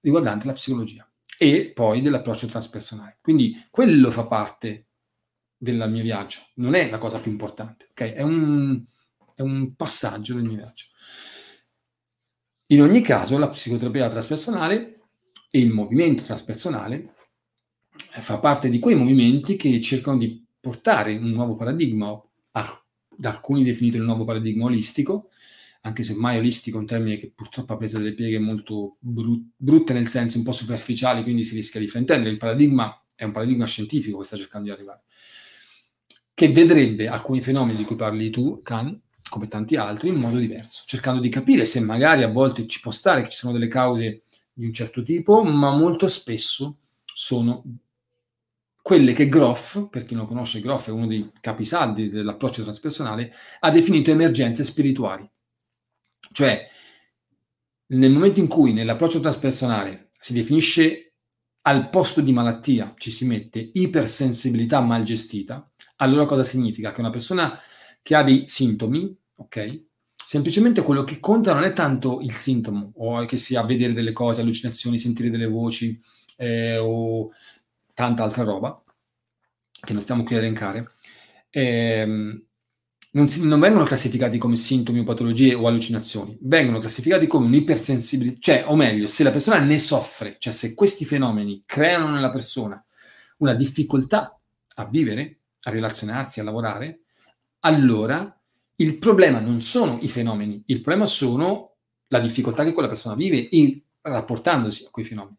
[0.00, 3.20] riguardante la psicologia e poi dell'approccio transpersonale.
[3.22, 4.88] Quindi quello fa parte
[5.56, 8.12] del mio viaggio, non è la cosa più importante, ok?
[8.12, 8.84] È un,
[9.34, 10.86] è un passaggio del viaggio.
[12.68, 15.00] In ogni caso, la psicoterapia transpersonale
[15.50, 17.14] e il movimento transpersonale
[18.20, 22.20] fa parte di quei movimenti che cercano di portare un nuovo paradigma,
[23.16, 25.30] da alcuni definito il nuovo paradigma olistico,
[25.82, 29.50] anche se mai olistico è un termine che purtroppo ha preso delle pieghe molto brut-
[29.56, 32.30] brutte nel senso un po' superficiali, quindi si rischia di fraintendere.
[32.30, 35.02] Il paradigma è un paradigma scientifico che sta cercando di arrivare.
[36.34, 39.00] che vedrebbe alcuni fenomeni di cui parli tu, Khan,
[39.34, 42.92] come tanti altri, in modo diverso, cercando di capire se magari a volte ci può
[42.92, 47.64] stare che ci sono delle cause di un certo tipo, ma molto spesso sono
[48.80, 53.70] quelle che Groff, per chi non conosce Groff, è uno dei capisaldi dell'approccio transpersonale, ha
[53.72, 55.28] definito emergenze spirituali.
[56.30, 56.68] Cioè,
[57.86, 61.14] nel momento in cui nell'approccio transpersonale si definisce
[61.62, 66.92] al posto di malattia ci si mette ipersensibilità mal gestita, allora cosa significa?
[66.92, 67.58] Che una persona
[68.00, 69.82] che ha dei sintomi, ok?
[70.26, 74.40] Semplicemente quello che conta non è tanto il sintomo, o che sia vedere delle cose,
[74.40, 76.00] allucinazioni, sentire delle voci,
[76.36, 77.30] eh, o
[77.92, 78.82] tanta altra roba,
[79.80, 80.92] che non stiamo qui a elencare.
[81.50, 82.42] Eh,
[83.14, 88.38] non, si, non, vengono classificati come sintomi o patologie o allucinazioni, vengono classificati come un'ipersensibilità,
[88.40, 92.82] cioè, o meglio, se la persona ne soffre, cioè se questi fenomeni creano nella persona
[93.38, 94.38] una difficoltà
[94.76, 97.00] a vivere, a relazionarsi, a lavorare,
[97.60, 98.36] allora
[98.76, 101.74] il problema non sono i fenomeni, il problema sono
[102.08, 105.36] la difficoltà che quella persona vive in rapportandosi a quei fenomeni.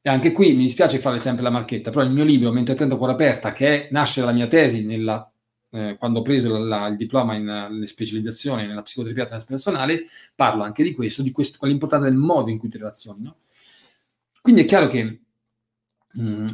[0.00, 2.96] E anche qui mi dispiace fare sempre la marchetta, però il mio libro, Mente attenta,
[2.96, 5.30] cuore aperta, che è, nasce dalla mia tesi nella,
[5.70, 10.04] eh, quando ho preso la, la, il diploma in, specializzazione nella psicoterapia transpersonale,
[10.34, 13.22] parlo anche di questo, di questo, l'importanza del modo in cui ti relazioni.
[13.22, 13.36] No?
[14.40, 15.20] Quindi è chiaro che
[16.12, 16.46] mh, mm,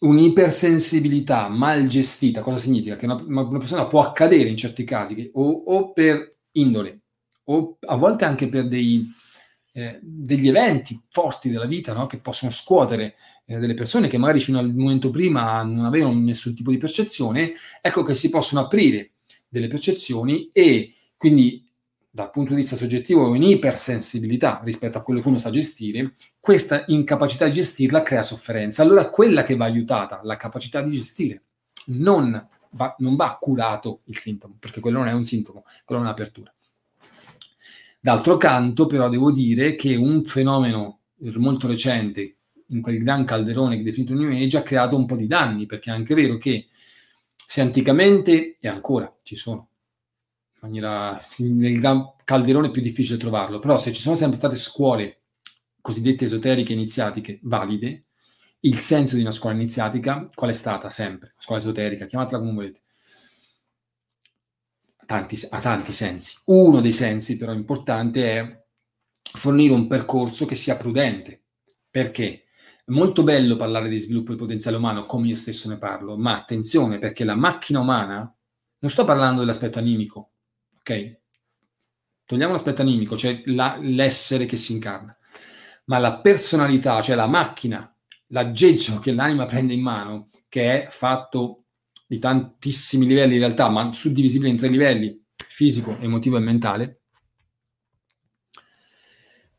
[0.00, 2.96] un'ipersensibilità mal gestita, cosa significa?
[2.96, 7.00] Che una, una persona può accadere in certi casi, che, o, o, per indole,
[7.44, 9.06] o a volte anche per dei,
[9.72, 12.06] eh, degli eventi forti della vita no?
[12.06, 16.54] che possono scuotere eh, delle persone che magari fino al momento prima non avevano nessun
[16.54, 19.12] tipo di percezione, ecco che si possono aprire
[19.48, 21.62] delle percezioni e quindi
[22.14, 27.46] dal punto di vista soggettivo un'ipersensibilità rispetto a quello che uno sa gestire, questa incapacità
[27.46, 28.84] di gestirla crea sofferenza.
[28.84, 31.42] Allora quella che va aiutata, la capacità di gestire,
[31.86, 36.04] non va, non va curato il sintomo, perché quello non è un sintomo, quello è
[36.04, 36.54] un'apertura.
[37.98, 42.36] D'altro canto, però, devo dire che un fenomeno molto recente,
[42.68, 45.90] in quel gran calderone che definito New Age, ha creato un po' di danni, perché
[45.90, 46.68] è anche vero che
[47.34, 49.70] se anticamente, e ancora ci sono,
[50.64, 55.20] maniera, nel calderone più difficile trovarlo, però se ci sono sempre state scuole
[55.80, 58.06] cosiddette esoteriche iniziatiche valide,
[58.60, 61.32] il senso di una scuola iniziatica qual è stata sempre?
[61.32, 62.82] Una scuola esoterica, chiamatela come volete.
[65.04, 66.38] Tanti, ha tanti sensi.
[66.46, 68.64] Uno dei sensi però importante è
[69.20, 71.42] fornire un percorso che sia prudente.
[71.90, 72.44] Perché?
[72.86, 76.36] È molto bello parlare di sviluppo del potenziale umano, come io stesso ne parlo, ma
[76.36, 78.20] attenzione perché la macchina umana,
[78.78, 80.33] non sto parlando dell'aspetto animico,
[80.84, 81.20] ok?
[82.26, 85.16] Togliamo l'aspetto animico, cioè la, l'essere che si incarna,
[85.86, 87.90] ma la personalità, cioè la macchina,
[88.28, 91.64] l'aggeggio che l'anima prende in mano, che è fatto
[92.06, 97.00] di tantissimi livelli in realtà, ma suddivisibile in tre livelli, fisico, emotivo e mentale,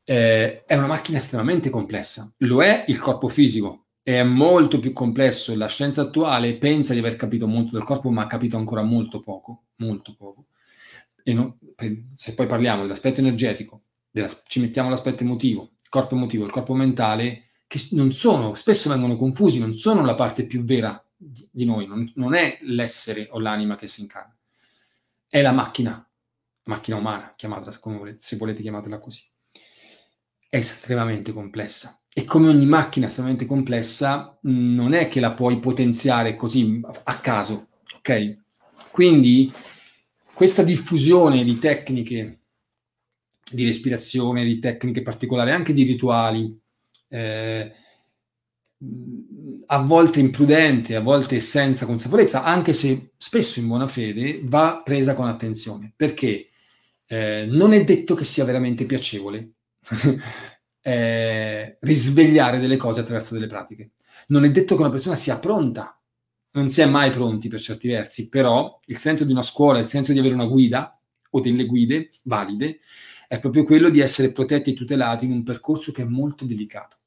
[0.03, 2.31] eh, è una macchina estremamente complessa.
[2.39, 5.55] Lo è il corpo fisico, è molto più complesso.
[5.55, 9.19] La scienza attuale pensa di aver capito molto del corpo, ma ha capito ancora molto
[9.19, 10.47] poco, molto poco
[11.33, 11.57] non,
[12.15, 16.73] se poi parliamo dell'aspetto energetico, della, ci mettiamo l'aspetto emotivo, il corpo emotivo, il corpo
[16.73, 21.65] mentale, che non sono, spesso vengono confusi, non sono la parte più vera di, di
[21.65, 24.35] noi, non, non, è l'essere o l'anima che si incarna,
[25.27, 26.07] è la macchina,
[26.63, 29.21] macchina umana, chiamatela come volete, se volete chiamatela così.
[30.47, 31.99] È estremamente complessa.
[32.13, 37.69] E come ogni macchina estremamente complessa, non è che la puoi potenziare così a caso,
[37.97, 38.37] ok?
[38.91, 39.51] Quindi
[40.35, 42.39] questa diffusione di tecniche
[43.49, 46.59] di respirazione, di tecniche particolari, anche di rituali,
[47.07, 47.71] eh,
[49.67, 55.13] a volte imprudente, a volte senza consapevolezza, anche se spesso in buona fede, va presa
[55.13, 56.49] con attenzione, perché
[57.05, 59.51] eh, non è detto che sia veramente piacevole
[60.81, 63.91] eh, risvegliare delle cose attraverso delle pratiche.
[64.27, 65.99] Non è detto che una persona sia pronta
[66.55, 69.87] non si è mai pronti per certi versi, però il senso di una scuola, il
[69.87, 70.97] senso di avere una guida
[71.31, 72.79] o delle guide valide,
[73.27, 76.97] è proprio quello di essere protetti e tutelati in un percorso che è molto delicato,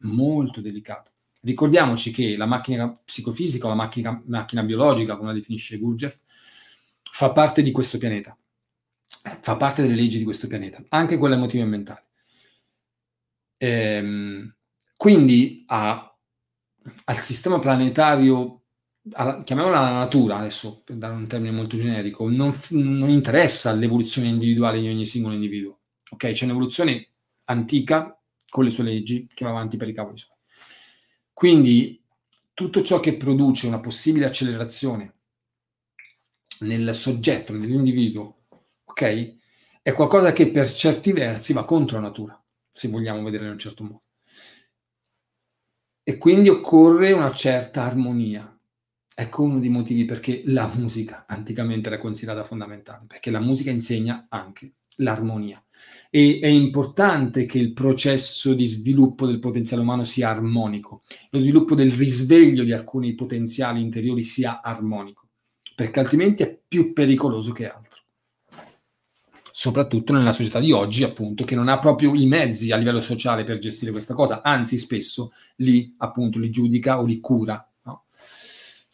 [0.00, 1.12] molto delicato.
[1.40, 6.18] Ricordiamoci che la macchina psicofisica o la macchina, macchina biologica, come la definisce Gurdjieff,
[7.02, 8.36] fa parte di questo pianeta,
[9.40, 12.06] fa parte delle leggi di questo pianeta, anche quella emotiva e mentale.
[13.56, 14.54] Ehm,
[14.96, 16.14] quindi a,
[17.04, 18.57] al sistema planetario
[19.12, 24.28] alla, chiamiamola la natura adesso, per dare un termine molto generico, non, non interessa l'evoluzione
[24.28, 25.80] individuale di ogni singolo individuo.
[26.10, 27.08] Ok, c'è un'evoluzione
[27.44, 28.18] antica
[28.48, 30.36] con le sue leggi che va avanti per i cavoli suoi.
[31.32, 32.02] Quindi
[32.54, 35.14] tutto ciò che produce una possibile accelerazione
[36.60, 38.46] nel soggetto, nell'individuo,
[38.84, 39.36] ok?
[39.80, 42.42] È qualcosa che per certi versi va contro natura,
[42.72, 44.02] se vogliamo vedere in un certo modo.
[46.02, 48.57] E quindi occorre una certa armonia.
[49.20, 54.26] Ecco uno dei motivi perché la musica anticamente era considerata fondamentale, perché la musica insegna
[54.28, 55.60] anche l'armonia.
[56.08, 61.74] E è importante che il processo di sviluppo del potenziale umano sia armonico, lo sviluppo
[61.74, 65.30] del risveglio di alcuni potenziali interiori sia armonico,
[65.74, 68.02] perché altrimenti è più pericoloso che altro.
[69.50, 73.42] Soprattutto nella società di oggi, appunto, che non ha proprio i mezzi a livello sociale
[73.42, 77.67] per gestire questa cosa, anzi spesso li, appunto, li giudica o li cura?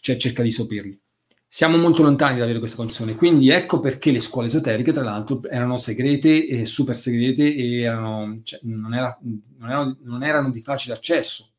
[0.04, 1.00] Cioè cerca di sopirli
[1.48, 3.14] siamo molto lontani da avere questa condizione.
[3.14, 8.40] Quindi ecco perché le scuole esoteriche, tra l'altro, erano segrete, e super segrete e erano,
[8.42, 11.52] cioè, non, era, non, erano, non, erano, di facile accesso.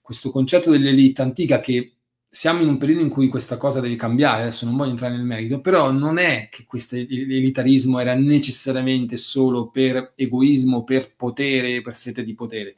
[0.00, 4.40] Questo concetto dell'elite antica che siamo in un periodo in cui questa cosa deve cambiare,
[4.42, 9.68] adesso non voglio entrare nel merito, però non è che questo elitarismo era necessariamente solo
[9.68, 12.76] per egoismo, per potere, per sete di potere.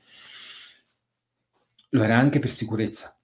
[1.91, 3.20] Lo era anche per sicurezza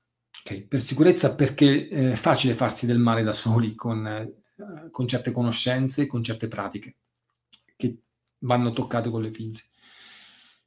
[0.46, 0.62] Okay.
[0.62, 4.32] Per sicurezza perché è facile farsi del male da soli con, eh,
[4.92, 6.98] con certe conoscenze, con certe pratiche
[7.74, 8.02] che
[8.38, 9.64] vanno toccate con le pinze.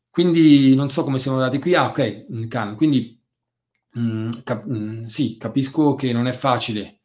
[0.10, 1.76] Quindi non so come siamo arrivati qui.
[1.76, 2.76] Ah, ok, Can.
[2.76, 3.18] Quindi
[3.92, 7.00] mh, mm, cap- mh, mm, sì, capisco che non è facile,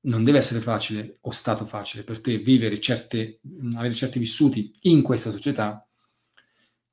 [0.00, 4.70] non deve essere facile o stato facile per te vivere certe, mm, avere certi vissuti
[4.82, 5.83] in questa società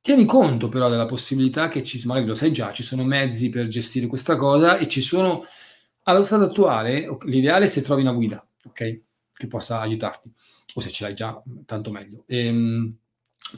[0.01, 3.67] Tieni conto però della possibilità che ci, magari lo sai già, ci sono mezzi per
[3.67, 5.45] gestire questa cosa e ci sono,
[6.03, 9.01] allo stato attuale, l'ideale è se trovi una guida, ok?
[9.31, 10.31] Che possa aiutarti,
[10.73, 12.23] o se ce l'hai già, tanto meglio.
[12.27, 12.97] Ehm,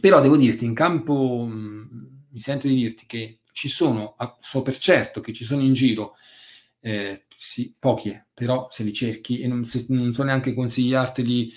[0.01, 4.77] però devo dirti, in campo, mh, mi sento di dirti che ci sono, so per
[4.77, 6.15] certo che ci sono in giro,
[6.81, 11.53] eh, sì, pochi, eh, però se li cerchi, e non, se, non so neanche consigliarteli,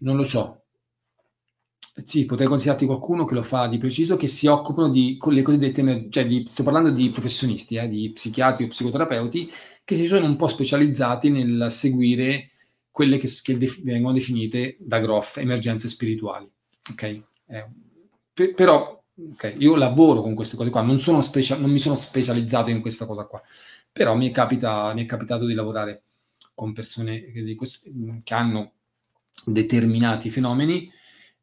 [0.00, 0.59] non lo so,
[2.04, 5.42] sì, potrei consigliarti qualcuno che lo fa di preciso, che si occupano di con le
[5.42, 9.50] cosiddette, cioè di, sto parlando di professionisti, eh, di psichiatri o psicoterapeuti,
[9.84, 12.50] che si sono un po' specializzati nel seguire
[12.90, 16.50] quelle che, che def- vengono definite da Groff emergenze spirituali.
[16.90, 17.02] Ok?
[17.02, 17.66] Eh,
[18.32, 22.70] per, però, okay, io lavoro con queste cose qua, non, specia- non mi sono specializzato
[22.70, 23.42] in questa cosa qua,
[23.90, 26.02] però mi è, capita, mi è capitato di lavorare
[26.54, 27.80] con persone che, questo,
[28.22, 28.72] che hanno
[29.44, 30.90] determinati fenomeni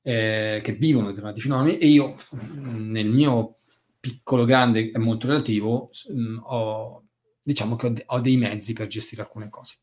[0.07, 3.57] eh, che vivono determinati fenomeni e io nel mio
[3.99, 7.03] piccolo grande e molto relativo mh, mm, ho,
[7.43, 9.75] diciamo che ho, de- ho dei mezzi per gestire alcune cose.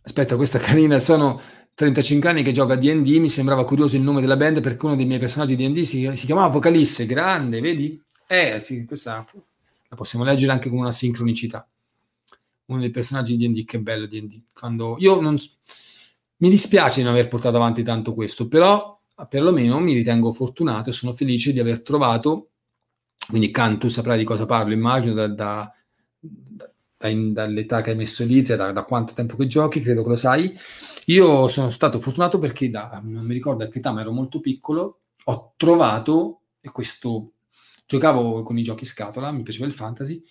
[0.00, 1.38] Aspetta, questa carina, sono
[1.74, 4.96] 35 anni che gioca a D&D, mi sembrava curioso il nome della band perché uno
[4.96, 8.02] dei miei personaggi di D&D si, si chiamava Apocalisse, grande, vedi?
[8.26, 9.22] Eh sì, questa
[9.90, 11.68] la possiamo leggere anche con una sincronicità.
[12.68, 14.44] Uno dei personaggi di D&D, che bello D&D.
[14.54, 15.38] Quando io non
[16.38, 20.92] mi dispiace di non aver portato avanti tanto questo, però perlomeno mi ritengo fortunato e
[20.92, 22.50] sono felice di aver trovato,
[23.28, 25.72] quindi Can, tu saprai di cosa parlo, immagino, da, da,
[26.18, 30.16] da, dall'età che hai messo lì, da, da quanto tempo che giochi, credo che lo
[30.16, 30.56] sai.
[31.06, 34.40] Io sono stato fortunato perché da, non mi ricordo a che età, ma ero molto
[34.40, 37.32] piccolo, ho trovato, questo,
[37.86, 40.22] giocavo con i giochi scatola, mi piaceva il fantasy,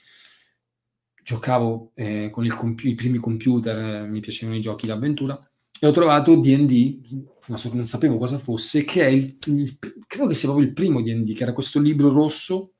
[1.21, 5.39] giocavo eh, con comp- i primi computer, eh, mi piacevano i giochi d'avventura,
[5.79, 10.49] e ho trovato D&D, non sapevo cosa fosse, che è il, il, credo che sia
[10.49, 12.73] proprio il primo D&D, che era questo libro rosso,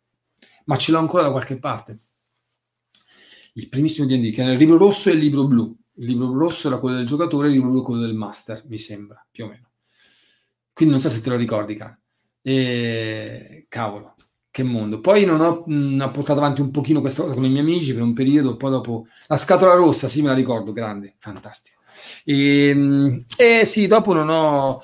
[0.65, 1.97] ma ce l'ho ancora da qualche parte.
[3.53, 5.75] Il primissimo D&D, che era il libro rosso e il libro blu.
[5.99, 9.25] Il libro rosso era quello del giocatore, il libro blu quello del master, mi sembra,
[9.31, 9.69] più o meno.
[10.73, 11.99] Quindi non so se te lo ricordi, cara.
[12.41, 13.65] E...
[13.67, 14.13] Cavolo,
[14.51, 14.99] che mondo.
[14.99, 17.93] Poi non ho, mh, ho, portato avanti un pochino questa cosa con i miei amici
[17.93, 19.07] per un periodo, poi dopo...
[19.27, 21.76] La scatola rossa, sì, me la ricordo, grande, fantastico.
[22.23, 24.81] E, ehm, e sì, dopo non ho,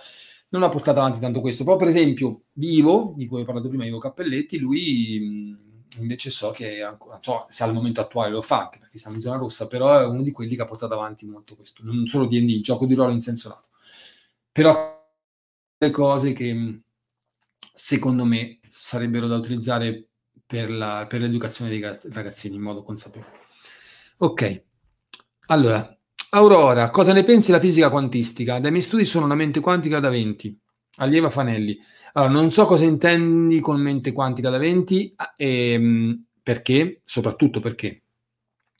[0.49, 1.63] non ho, portato avanti tanto questo.
[1.63, 5.61] Poi, per esempio, Vivo, di cui ho parlato prima, Ivo Cappelletti, lui
[5.97, 9.21] invece so che ancora, so, se al momento attuale lo fa, anche perché siamo in
[9.21, 11.83] zona rossa, però è uno di quelli che ha portato avanti molto questo.
[11.83, 13.69] Non solo D&D, gioco di ruolo in senso lato.
[14.51, 15.01] Però
[15.77, 16.81] le cose che
[17.73, 20.07] secondo me sarebbero da utilizzare
[20.45, 23.41] per, la, per l'educazione dei ragazzini in modo consapevole.
[24.17, 24.63] Ok,
[25.47, 25.97] allora
[26.35, 28.59] Aurora, cosa ne pensi della fisica quantistica?
[28.59, 30.59] Dai miei studi sono una mente quantica da 20.
[30.95, 31.77] Allieva Fanelli.
[32.13, 38.01] Allora, non so cosa intendi con mente quantica da 20 e ehm, perché, soprattutto perché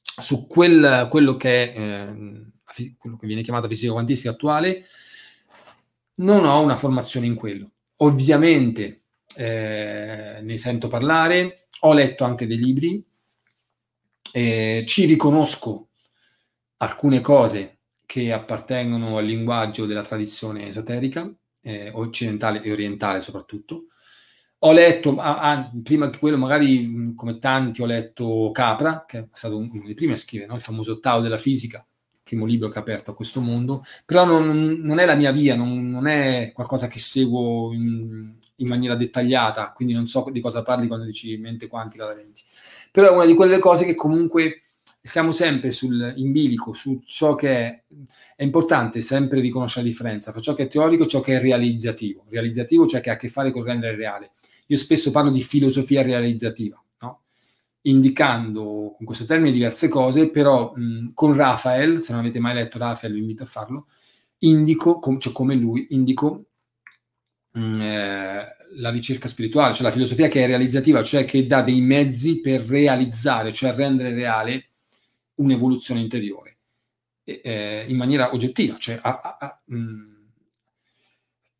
[0.01, 4.85] su quel, quello, che è, eh, quello che viene chiamata fisica quantistica attuale
[6.15, 7.69] non ho una formazione in quello.
[7.97, 9.03] Ovviamente
[9.35, 13.05] eh, ne sento parlare, ho letto anche dei libri,
[14.31, 15.89] eh, ci riconosco
[16.83, 21.31] alcune cose che appartengono al linguaggio della tradizione esoterica,
[21.61, 23.85] eh, occidentale e orientale soprattutto.
[24.59, 29.57] Ho letto, ah, prima che quello magari come tanti, ho letto Capra, che è stato
[29.57, 30.55] uno dei primi a scrivere, no?
[30.55, 31.85] il famoso Tao della fisica,
[32.23, 35.55] primo libro che ha aperto a questo mondo, però non, non è la mia via,
[35.55, 40.63] non, non, è qualcosa che seguo in, in, maniera dettagliata, quindi non so di cosa
[40.63, 42.43] parli quando dici mente quantica da 20.
[42.91, 44.62] Però è una di quelle cose che comunque
[45.05, 47.83] siamo sempre sul, in bilico su ciò che è,
[48.37, 51.41] è importante sempre riconoscere la differenza fra ciò che è teorico e ciò che è
[51.41, 52.25] realizzativo.
[52.29, 54.31] Realizzativo cioè che ha a che fare con rendere reale.
[54.67, 57.23] Io spesso parlo di filosofia realizzativa, no?
[57.81, 62.77] indicando con questo termine diverse cose, però mh, con Rafael, se non avete mai letto
[62.77, 63.87] Rafael vi invito a farlo,
[64.39, 66.45] indico, com- cioè come lui, indico
[67.51, 68.45] mh, eh,
[68.77, 72.61] la ricerca spirituale, cioè la filosofia che è realizzativa, cioè che dà dei mezzi per
[72.61, 74.67] realizzare, cioè rendere reale
[75.35, 76.57] un'evoluzione interiore
[77.23, 80.11] eh, in maniera oggettiva, cioè a, a, a, mh,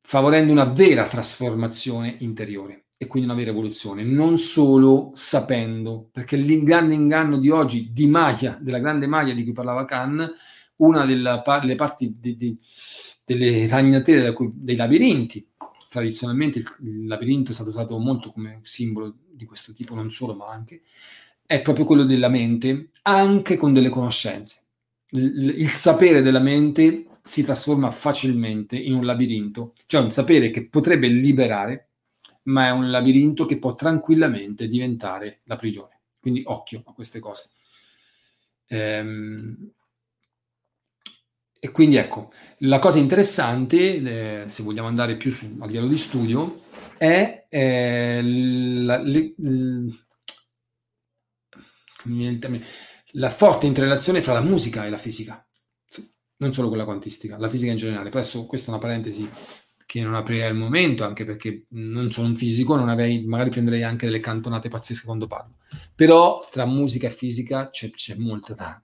[0.02, 6.94] favorendo una vera trasformazione interiore e quindi una vera evoluzione, non solo sapendo, perché l'inganno
[6.94, 10.32] inganno di oggi di Maya, della grande Maya di cui parlava Khan,
[10.78, 12.56] una delle parti de, de,
[13.26, 15.48] delle ragnatele dei labirinti,
[15.90, 20.48] tradizionalmente il labirinto è stato usato molto come simbolo di questo tipo, non solo, ma
[20.48, 20.82] anche,
[21.46, 24.62] è proprio quello della mente, anche con delle conoscenze.
[25.10, 30.68] Il, il sapere della mente si trasforma facilmente in un labirinto, cioè un sapere che
[30.68, 31.90] potrebbe liberare,
[32.44, 36.00] ma è un labirinto che può tranquillamente diventare la prigione.
[36.20, 37.50] Quindi occhio a queste cose.
[38.68, 39.72] Ehm,
[41.60, 42.30] e quindi ecco,
[42.60, 46.64] la cosa interessante, eh, se vogliamo andare più su, a livello di studio,
[46.98, 49.34] è eh, la, le,
[53.16, 55.46] la forte interrelazione fra la musica e la fisica,
[56.38, 58.10] non solo quella quantistica, la fisica in generale.
[58.10, 59.30] Adesso questa è una parentesi
[59.86, 63.84] che non aprirei al momento, anche perché non sono un fisico, non avrei, magari prenderei
[63.84, 65.58] anche delle cantonate pazzesche quando parlo.
[65.94, 68.82] Però tra musica e fisica c'è, c'è molto da...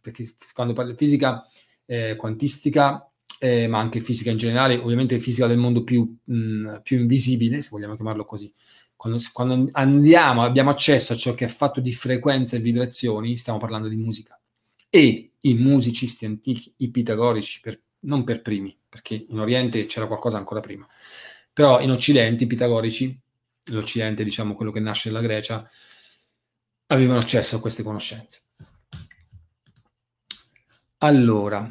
[0.00, 1.46] perché quando parlo di fisica
[1.86, 6.98] eh, quantistica, eh, ma anche fisica in generale, ovviamente fisica del mondo più, mh, più
[6.98, 8.52] invisibile, se vogliamo chiamarlo così,
[9.04, 13.58] quando, quando, andiamo, abbiamo accesso a ciò che è fatto di frequenze e vibrazioni, stiamo
[13.58, 14.40] parlando di musica.
[14.88, 20.38] E i musicisti antichi, i pitagorici, per, non per primi, perché in Oriente c'era qualcosa
[20.38, 20.88] ancora prima,
[21.52, 23.18] però in Occidente i pitagorici,
[23.64, 25.68] l'Occidente diciamo quello che nasce nella Grecia,
[26.86, 28.44] avevano accesso a queste conoscenze.
[30.98, 31.70] Allora,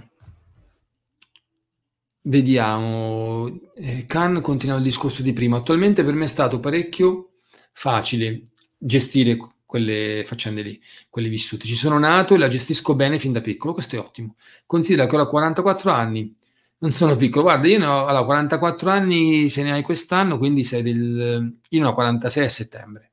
[2.26, 5.58] Vediamo, eh, Khan continua il discorso di prima.
[5.58, 7.32] Attualmente per me è stato parecchio
[7.74, 8.44] facile
[8.78, 11.66] gestire quelle faccende lì, quelle vissute.
[11.66, 14.36] Ci sono nato e la gestisco bene fin da piccolo, questo è ottimo.
[14.66, 16.34] Considera che ho 44 anni,
[16.78, 17.44] non sono piccolo.
[17.44, 21.58] Guarda, io ne ho allora, 44 anni, se ne hai quest'anno, quindi sei del...
[21.70, 23.12] Io ne ho 46 a settembre,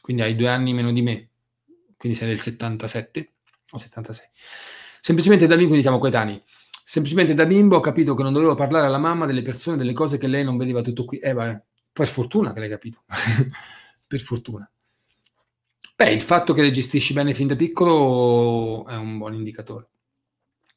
[0.00, 1.30] quindi hai due anni meno di me,
[1.96, 3.32] quindi sei del 77
[3.72, 4.26] o 76.
[5.00, 6.40] Semplicemente da lì, quindi siamo coetanei.
[6.84, 10.18] Semplicemente da bimbo ho capito che non dovevo parlare alla mamma delle persone, delle cose
[10.18, 11.18] che lei non vedeva tutto qui.
[11.18, 11.62] Eh, beh,
[11.92, 13.04] per fortuna che l'hai capito.
[14.06, 14.70] per fortuna.
[15.96, 19.88] Beh, il fatto che le gestisci bene fin da piccolo è un buon indicatore.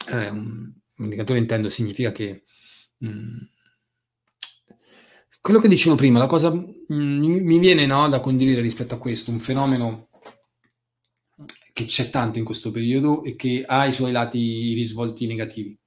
[0.05, 2.43] È un, un indicatore intendo significa che
[2.97, 3.37] mh, mm,
[5.41, 8.99] quello che dicevo prima, la cosa mh, mm, mi viene no, da condividere rispetto a
[8.99, 10.09] questo, un fenomeno
[11.73, 15.77] che c'è tanto in questo periodo e che ha i suoi lati risvolti negativi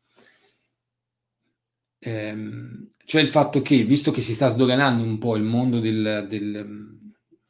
[2.09, 6.27] ehm, cioè il fatto che, visto che si sta sdoganando un po' il mondo del,
[6.29, 6.99] del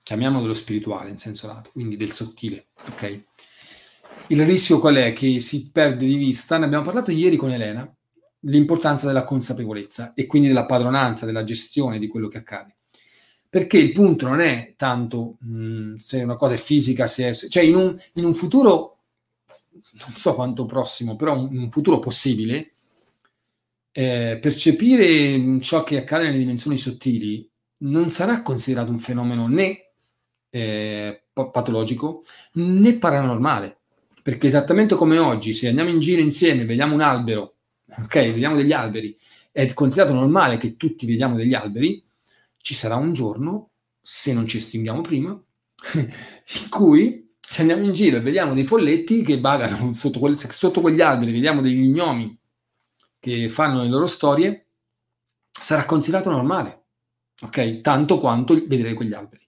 [0.03, 3.23] chiamiamolo dello spirituale in senso lato, quindi del sottile, ok?
[4.29, 5.13] Il rischio qual è?
[5.13, 7.91] Che si perde di vista, ne abbiamo parlato ieri con Elena,
[8.43, 12.77] l'importanza della consapevolezza e quindi della padronanza, della gestione di quello che accade.
[13.51, 17.35] Perché il punto non è tanto mh, se una cosa è fisica, se è...
[17.35, 18.99] cioè in un, in un futuro,
[20.07, 22.75] non so quanto prossimo, però in un futuro possibile,
[23.99, 29.91] eh, percepire ciò che accade nelle dimensioni sottili non sarà considerato un fenomeno né
[30.51, 32.23] eh, patologico
[32.53, 33.79] né paranormale.
[34.23, 37.57] Perché esattamente come oggi, se andiamo in giro insieme, vediamo un albero,
[37.89, 39.17] ok, vediamo degli alberi,
[39.51, 42.01] è considerato normale che tutti vediamo degli alberi,
[42.59, 43.71] ci sarà un giorno,
[44.01, 45.31] se non ci estinguiamo prima,
[45.97, 50.81] in cui se andiamo in giro e vediamo dei folletti che vagano sotto, quel, sotto
[50.81, 52.38] quegli alberi, vediamo degli gnomi
[53.21, 54.67] che fanno le loro storie,
[55.51, 56.85] sarà considerato normale,
[57.43, 57.81] ok?
[57.81, 59.47] Tanto quanto vedere quegli alberi.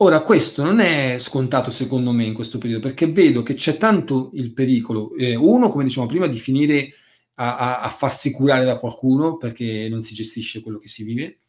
[0.00, 4.30] Ora, questo non è scontato secondo me in questo periodo, perché vedo che c'è tanto
[4.34, 6.90] il pericolo, eh, uno, come dicevamo prima, di finire
[7.36, 11.40] a, a, a, farsi curare da qualcuno perché non si gestisce quello che si vive,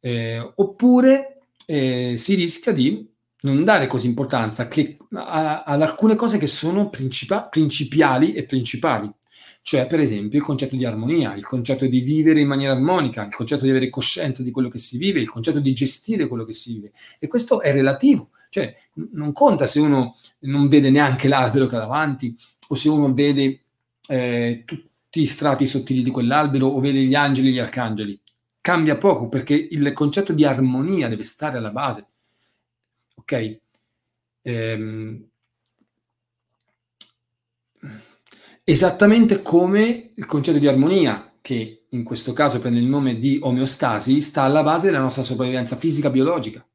[0.00, 3.08] eh, oppure eh, si rischia di
[3.42, 9.08] non dare così importanza che, a, ad alcune cose che sono principa- principiali e principali.
[9.62, 13.34] Cioè, per esempio, il concetto di armonia, il concetto di vivere in maniera armonica, il
[13.34, 16.54] concetto di avere coscienza di quello che si vive, il concetto di gestire quello che
[16.54, 16.92] si vive.
[17.18, 18.30] E questo è relativo.
[18.48, 18.74] Cioè,
[19.12, 22.34] non conta se uno non vede neanche l'albero che ha davanti,
[22.68, 23.60] o se uno vede
[24.08, 28.18] eh, tutti i strati sottili di quell'albero, o vede gli angeli e gli arcangeli.
[28.60, 32.06] Cambia poco perché il concetto di armonia deve stare alla base.
[33.16, 33.58] Ok?
[34.42, 35.28] Ehm,
[38.70, 44.20] esattamente come il concetto di armonia, che in questo caso prende il nome di omeostasi,
[44.20, 46.66] sta alla base della nostra sopravvivenza fisica biologica.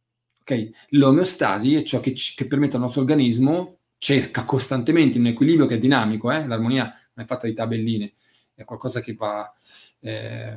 [0.42, 0.74] Okay?
[0.90, 5.76] L'omeostasi è ciò che, ci, che, permette al nostro organismo, cerca costantemente un equilibrio che
[5.76, 6.48] è dinamico, eh?
[6.48, 8.14] l'armonia non è fatta di tabelline,
[8.56, 9.54] è qualcosa che va...
[10.00, 10.56] Eh,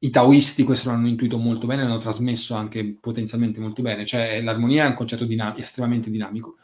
[0.00, 4.84] i taoisti questo l'hanno intuito molto bene, l'hanno trasmesso anche potenzialmente molto bene, cioè l'armonia
[4.84, 6.58] è un concetto dinam- estremamente dinamico.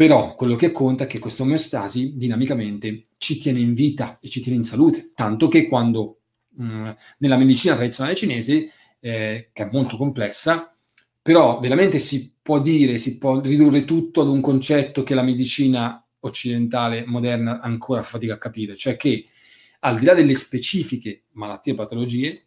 [0.00, 4.40] Però quello che conta è che questa omeostasi dinamicamente ci tiene in vita e ci
[4.40, 6.20] tiene in salute, tanto che quando
[6.56, 6.88] mh, mm,
[7.18, 10.74] nella medicina tradizionale cinese, eh, che è molto complessa,
[11.20, 16.02] però veramente si può dire, si può ridurre tutto ad un concetto che la medicina
[16.20, 19.26] occidentale moderna ancora fa fatica a capire, cioè che
[19.80, 22.46] al di là delle specifiche malattie e patologie,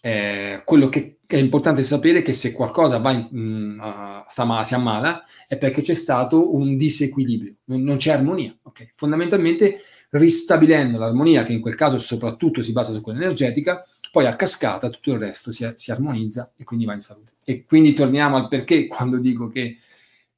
[0.00, 4.64] eh, quello che è importante sapere è che se qualcosa va in, mh, uh, sta,
[4.64, 8.56] si ammala è perché c'è stato un disequilibrio, non, non c'è armonia.
[8.62, 8.92] Okay?
[8.94, 9.80] Fondamentalmente
[10.10, 14.88] ristabilendo l'armonia, che in quel caso soprattutto si basa su quella energetica, poi a cascata
[14.88, 17.32] tutto il resto si, si armonizza e quindi va in salute.
[17.44, 19.78] E quindi torniamo al perché quando dico che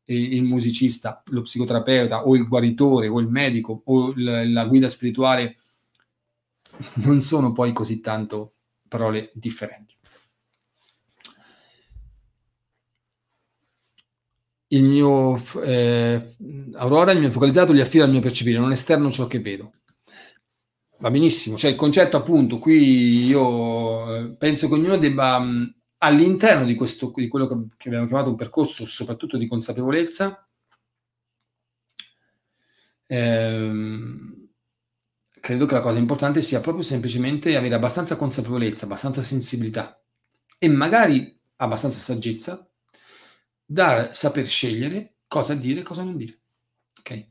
[0.06, 5.58] il musicista, lo psicoterapeuta o il guaritore o il medico o la guida spirituale
[6.94, 8.54] non sono poi così tanto
[8.90, 9.94] parole differenti.
[14.72, 16.34] Il mio eh,
[16.74, 19.70] Aurora, il mio focalizzato, gli affido al mio percepire, non esterno ciò che vedo.
[20.98, 25.42] Va benissimo, cioè il concetto appunto, qui io eh, penso che ognuno debba
[25.98, 30.46] all'interno di, questo, di quello che abbiamo chiamato un percorso soprattutto di consapevolezza,
[33.06, 34.39] ehm,
[35.40, 40.00] credo che la cosa importante sia proprio semplicemente avere abbastanza consapevolezza, abbastanza sensibilità
[40.58, 42.70] e magari abbastanza saggezza
[43.64, 46.40] da saper scegliere cosa dire e cosa non dire.
[46.98, 47.26] Ok?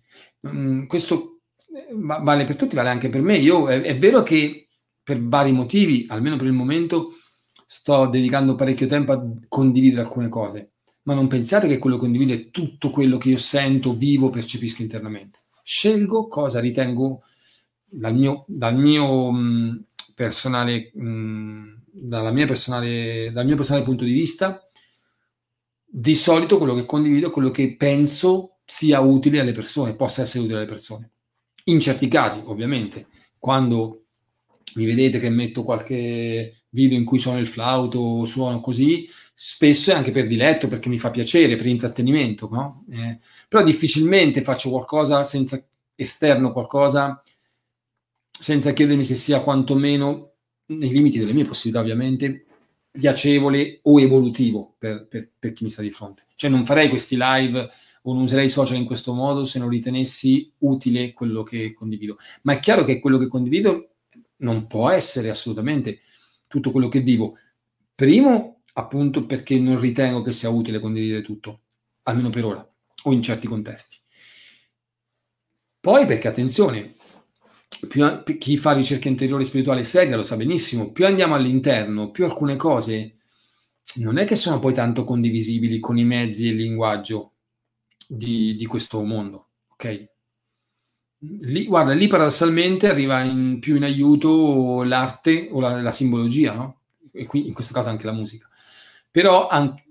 [0.48, 1.42] Mm, questo
[1.74, 3.38] eh, vale per tutti, vale anche per me.
[3.38, 4.70] Io è, è vero che
[5.04, 7.16] per vari motivi, almeno per il momento,
[7.66, 10.72] sto dedicando parecchio tempo a condividere alcune cose,
[11.04, 14.82] ma non pensate che quello che condivido è tutto quello che io sento, vivo, percepisco
[14.82, 15.40] internamente.
[15.62, 17.24] Scelgo cosa ritengo
[17.90, 19.84] dal mio, dal mio mh,
[20.16, 24.70] personale, mh, dalla mia personale, dal mio personale punto di vista,
[25.86, 30.44] di solito quello che condivido è quello che penso sia utile alle persone, possa essere
[30.44, 31.10] utile alle persone.
[31.66, 33.08] In certi casi, ovviamente,
[33.40, 34.04] quando
[34.76, 39.96] mi vedete che metto qualche video in cui suono il flauto, suono così, spesso è
[39.96, 42.86] anche per diletto, perché mi fa piacere, per intrattenimento, no?
[42.92, 43.18] Eh,
[43.48, 45.64] però difficilmente faccio qualcosa senza
[45.96, 47.22] esterno, qualcosa
[48.40, 50.32] senza chiedermi se sia quantomeno,
[50.68, 52.46] nei limiti delle mie possibilità ovviamente,
[52.92, 56.26] piacevole o evolutivo per, per, per, chi mi sta di fronte.
[56.36, 57.70] Cioè non farei questi live
[58.04, 62.18] o non userei i social in questo modo se non ritenessi utile quello che condivido.
[62.44, 63.90] Ma è chiaro che quello che condivido
[64.38, 66.00] non può essere assolutamente
[66.48, 67.38] tutto quello che vivo.
[67.94, 71.62] Primo, appunto, perché non ritengo che sia utile condividere tutto,
[72.04, 72.74] almeno per ora,
[73.04, 73.98] o in certi contesti.
[75.82, 76.96] Poi perché, attenzione,
[77.88, 82.56] più, chi fa ricerca interiore spirituale seria lo sa benissimo, più andiamo all'interno, più alcune
[82.56, 83.16] cose
[83.96, 87.34] non è che sono poi tanto condivisibili con i mezzi e il linguaggio
[88.08, 90.08] di, di questo mondo, ok?
[91.42, 96.82] Lì, guarda, lì paradossalmente arriva in, più in aiuto l'arte o la, la, simbologia, no?
[97.12, 98.48] E qui in questo caso anche la musica.
[99.12, 99.84] Però anche,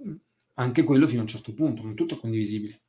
[0.54, 2.80] anche quello fino a un certo punto, non tutto è condivisibile.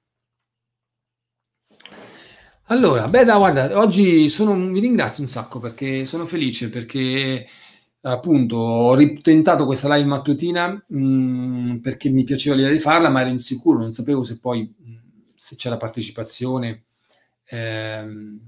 [2.72, 7.48] Allora, beh, da, guarda, oggi sono, vi ringrazio un sacco perché sono felice perché
[8.02, 13.22] appunto ho ritentato questa live mattutina mh, mm, perché mi piaceva l'idea di farla, ma
[13.22, 14.96] ero insicuro, non sapevo se poi mh,
[15.36, 16.84] se c'era partecipazione.
[17.46, 18.40] Ehm,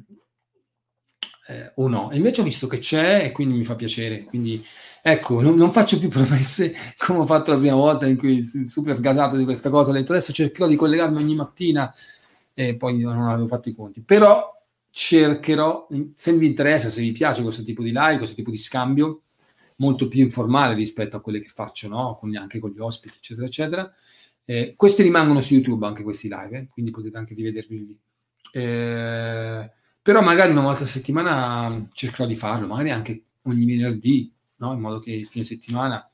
[1.47, 2.11] eh, o no.
[2.11, 4.23] E invece ho visto che c'è e quindi mi fa piacere.
[4.23, 4.63] Quindi
[5.01, 8.99] ecco, non, non, faccio più promesse come ho fatto la prima volta in cui super
[8.99, 9.89] gasato di questa cosa.
[9.89, 11.91] Ho detto adesso cercherò di collegarmi ogni mattina
[12.53, 14.01] e poi non avevo fatto i conti.
[14.01, 14.51] Però
[14.89, 19.23] cercherò, se vi interessa, se vi piace questo tipo di live, questo tipo di scambio,
[19.77, 22.17] molto più informale rispetto a quelle che faccio, no?
[22.19, 23.93] con, anche con gli ospiti, eccetera, eccetera.
[24.45, 26.67] Eh, questi rimangono su YouTube, anche questi live, eh?
[26.67, 27.99] quindi potete anche rivedervi lì.
[28.53, 29.71] Eh,
[30.01, 34.73] però magari una volta a settimana cercherò di farlo, magari anche ogni venerdì, no?
[34.73, 36.07] in modo che il fine settimana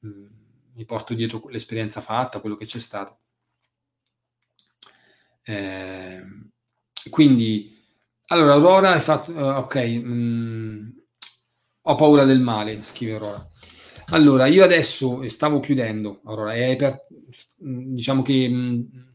[0.00, 0.26] mh, mm,
[0.74, 3.19] mi porto dietro l'esperienza fatta, quello che c'è stato.
[5.42, 6.22] Eh,
[7.10, 7.76] quindi,
[8.26, 10.88] allora, Aurora hai fatto, uh, ok, mh, mm,
[11.82, 13.50] ho paura del male, scrive Aurora.
[14.10, 17.06] Allora, io adesso stavo chiudendo, Aurora, è per,
[17.56, 19.14] diciamo che mh,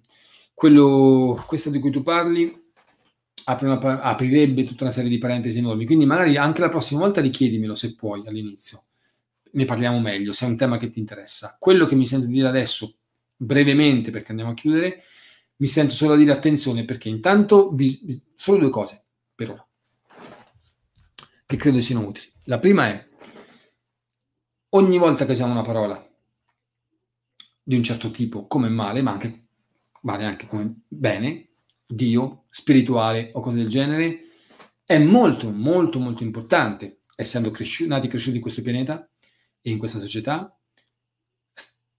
[0.54, 2.64] quello, questo di cui tu parli
[3.62, 7.76] una, aprirebbe tutta una serie di parentesi enormi, quindi magari anche la prossima volta richiedimelo
[7.76, 8.86] se puoi all'inizio,
[9.52, 11.56] ne parliamo meglio, se è un tema che ti interessa.
[11.60, 12.96] Quello che mi sento di dire adesso,
[13.36, 15.04] brevemente, perché andiamo a chiudere,
[15.58, 19.04] mi sento solo a dire attenzione perché intanto vi, solo due cose
[19.34, 19.68] per ora
[21.46, 22.32] che credo siano utili.
[22.46, 23.08] La prima è
[24.70, 26.04] ogni volta che usiamo una parola
[27.64, 29.48] di un certo tipo come male, ma anche
[30.02, 31.50] vale anche come bene,
[31.86, 34.22] Dio, spirituale o cose del genere,
[34.84, 39.10] è molto, molto, molto importante, essendo cresci- nati e cresciuti in questo pianeta
[39.62, 40.56] e in questa società,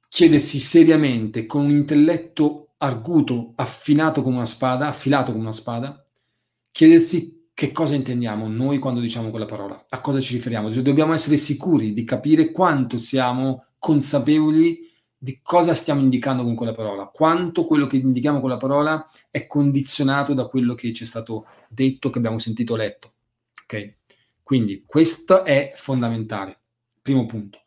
[0.08, 6.04] chiedersi seriamente con un intelletto arguto, affinato come una spada, affilato come una spada,
[6.70, 10.70] chiedersi che cosa intendiamo noi quando diciamo quella parola, a cosa ci riferiamo.
[10.70, 16.72] Cioè, dobbiamo essere sicuri di capire quanto siamo consapevoli di cosa stiamo indicando con quella
[16.72, 21.06] parola, quanto quello che indichiamo con la parola è condizionato da quello che ci è
[21.06, 23.14] stato detto, che abbiamo sentito letto.
[23.62, 23.94] Ok?
[24.42, 26.60] Quindi questo è fondamentale.
[27.00, 27.62] Primo punto.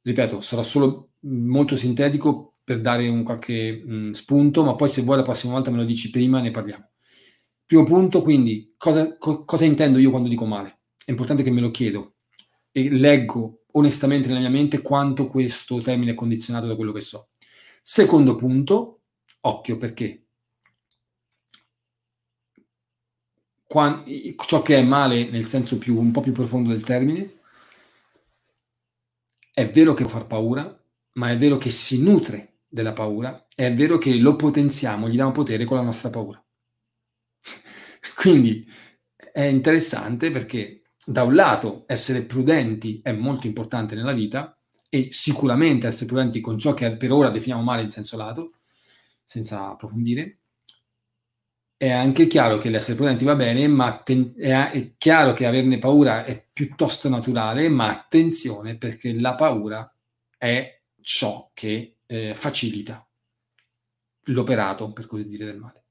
[0.00, 5.16] Ripeto, sarà solo molto sintetico per dare un qualche mh, spunto, ma poi se vuoi
[5.18, 6.90] la prossima volta me lo dici prima ne parliamo.
[7.66, 10.80] Primo punto, quindi, cosa, co- cosa intendo io quando dico male?
[11.04, 12.16] È importante che me lo chiedo
[12.70, 17.30] e leggo onestamente nella mia mente quanto questo termine è condizionato da quello che so.
[17.82, 19.00] Secondo punto,
[19.40, 20.26] occhio perché
[23.66, 24.04] Quando,
[24.46, 27.40] ciò che è male nel senso più, un po' più profondo del termine,
[29.52, 33.70] è vero che può far paura, ma è vero che si nutre della paura, è
[33.74, 36.42] vero che lo potenziamo, gli diamo potere con la nostra paura.
[38.16, 38.66] Quindi
[39.30, 44.58] è interessante perché da un lato essere prudenti è molto importante nella vita
[44.88, 48.52] e sicuramente essere prudenti con ciò che per ora definiamo male in senso lato,
[49.22, 50.38] senza approfondire.
[51.76, 56.24] È anche chiaro che l'essere prudenti va bene, ma ten- è, chiaro che averne paura
[56.24, 59.94] è piuttosto naturale, ma attenzione perché la paura
[60.38, 63.06] è ciò che eh, facilita
[64.26, 65.84] l'operato, per così dire, del male.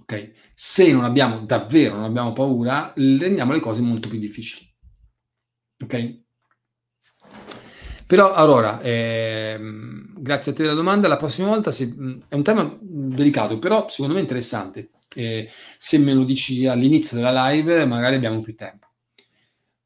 [0.00, 0.32] Okay?
[0.54, 4.66] Se non abbiamo davvero, non abbiamo paura, rendiamo le cose molto più difficili.
[5.82, 6.26] Ok?
[8.06, 11.94] Però allora, ehm, grazie a te della domanda, la prossima volta se,
[12.26, 14.90] è un tema delicato, però secondo me interessante.
[15.14, 18.87] Eh, se me lo dici all'inizio della live, magari abbiamo più tempo.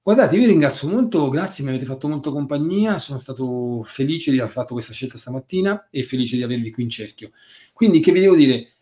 [0.05, 4.51] Guardate, vi ringrazio molto, grazie, mi avete fatto molto compagnia, sono stato felice di aver
[4.51, 7.31] fatto questa scelta stamattina e felice di avervi qui in cerchio.
[7.73, 8.73] Quindi, che vi devo dire?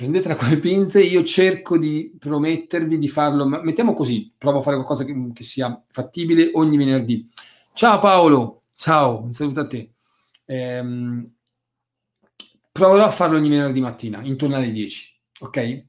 [0.00, 4.62] prendetela con le pinze, io cerco di promettervi di farlo, ma mettiamo così, provo a
[4.62, 7.28] fare qualcosa che, che sia fattibile ogni venerdì.
[7.74, 9.92] Ciao Paolo, ciao, un saluto a te.
[10.46, 11.30] Ehm,
[12.72, 15.84] proverò a farlo ogni venerdì mattina, intorno alle 10, ok?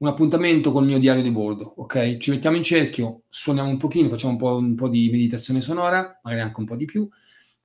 [0.00, 2.16] Un appuntamento col mio diario di bordo, ok?
[2.16, 6.18] Ci mettiamo in cerchio, suoniamo un pochino, facciamo un po', un po di meditazione sonora,
[6.22, 7.06] magari anche un po' di più,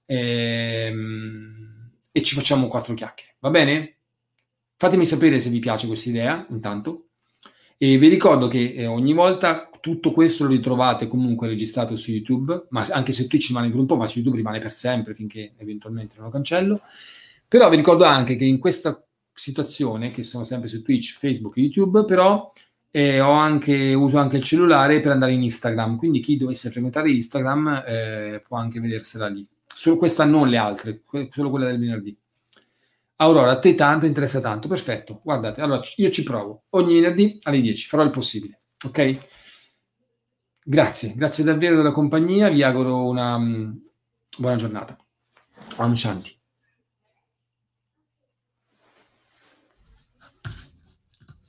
[0.06, 4.00] ehm, e ci facciamo quattro chiacchiere, va bene?
[4.76, 7.08] Fatemi sapere se vi piace questa idea, intanto.
[7.78, 12.68] E vi ricordo che eh, ogni volta tutto questo lo ritrovate comunque registrato su YouTube,
[12.72, 15.54] ma anche se Twitch rimane per un po', ma su YouTube rimane per sempre finché
[15.58, 16.82] eventualmente non lo cancello.
[17.48, 19.05] Però vi ricordo anche che in questa
[19.36, 22.52] situazione, che sono sempre su Twitch, Facebook YouTube, però
[22.92, 27.84] eh, anche, uso anche il cellulare per andare in Instagram, quindi chi dovesse frequentare Instagram
[27.86, 29.46] eh, può anche vedersela lì.
[29.68, 32.18] Solo questa, non le altre, solo quella del venerdì.
[33.18, 35.20] Aurora, a te tanto interessa tanto, perfetto.
[35.24, 39.18] Guardate, allora io ci provo ogni venerdì alle 10, farò il possibile, ok?
[40.64, 43.78] Grazie, grazie davvero della compagnia, vi auguro una um,
[44.38, 44.98] buona giornata.
[45.94, 46.35] Shanti.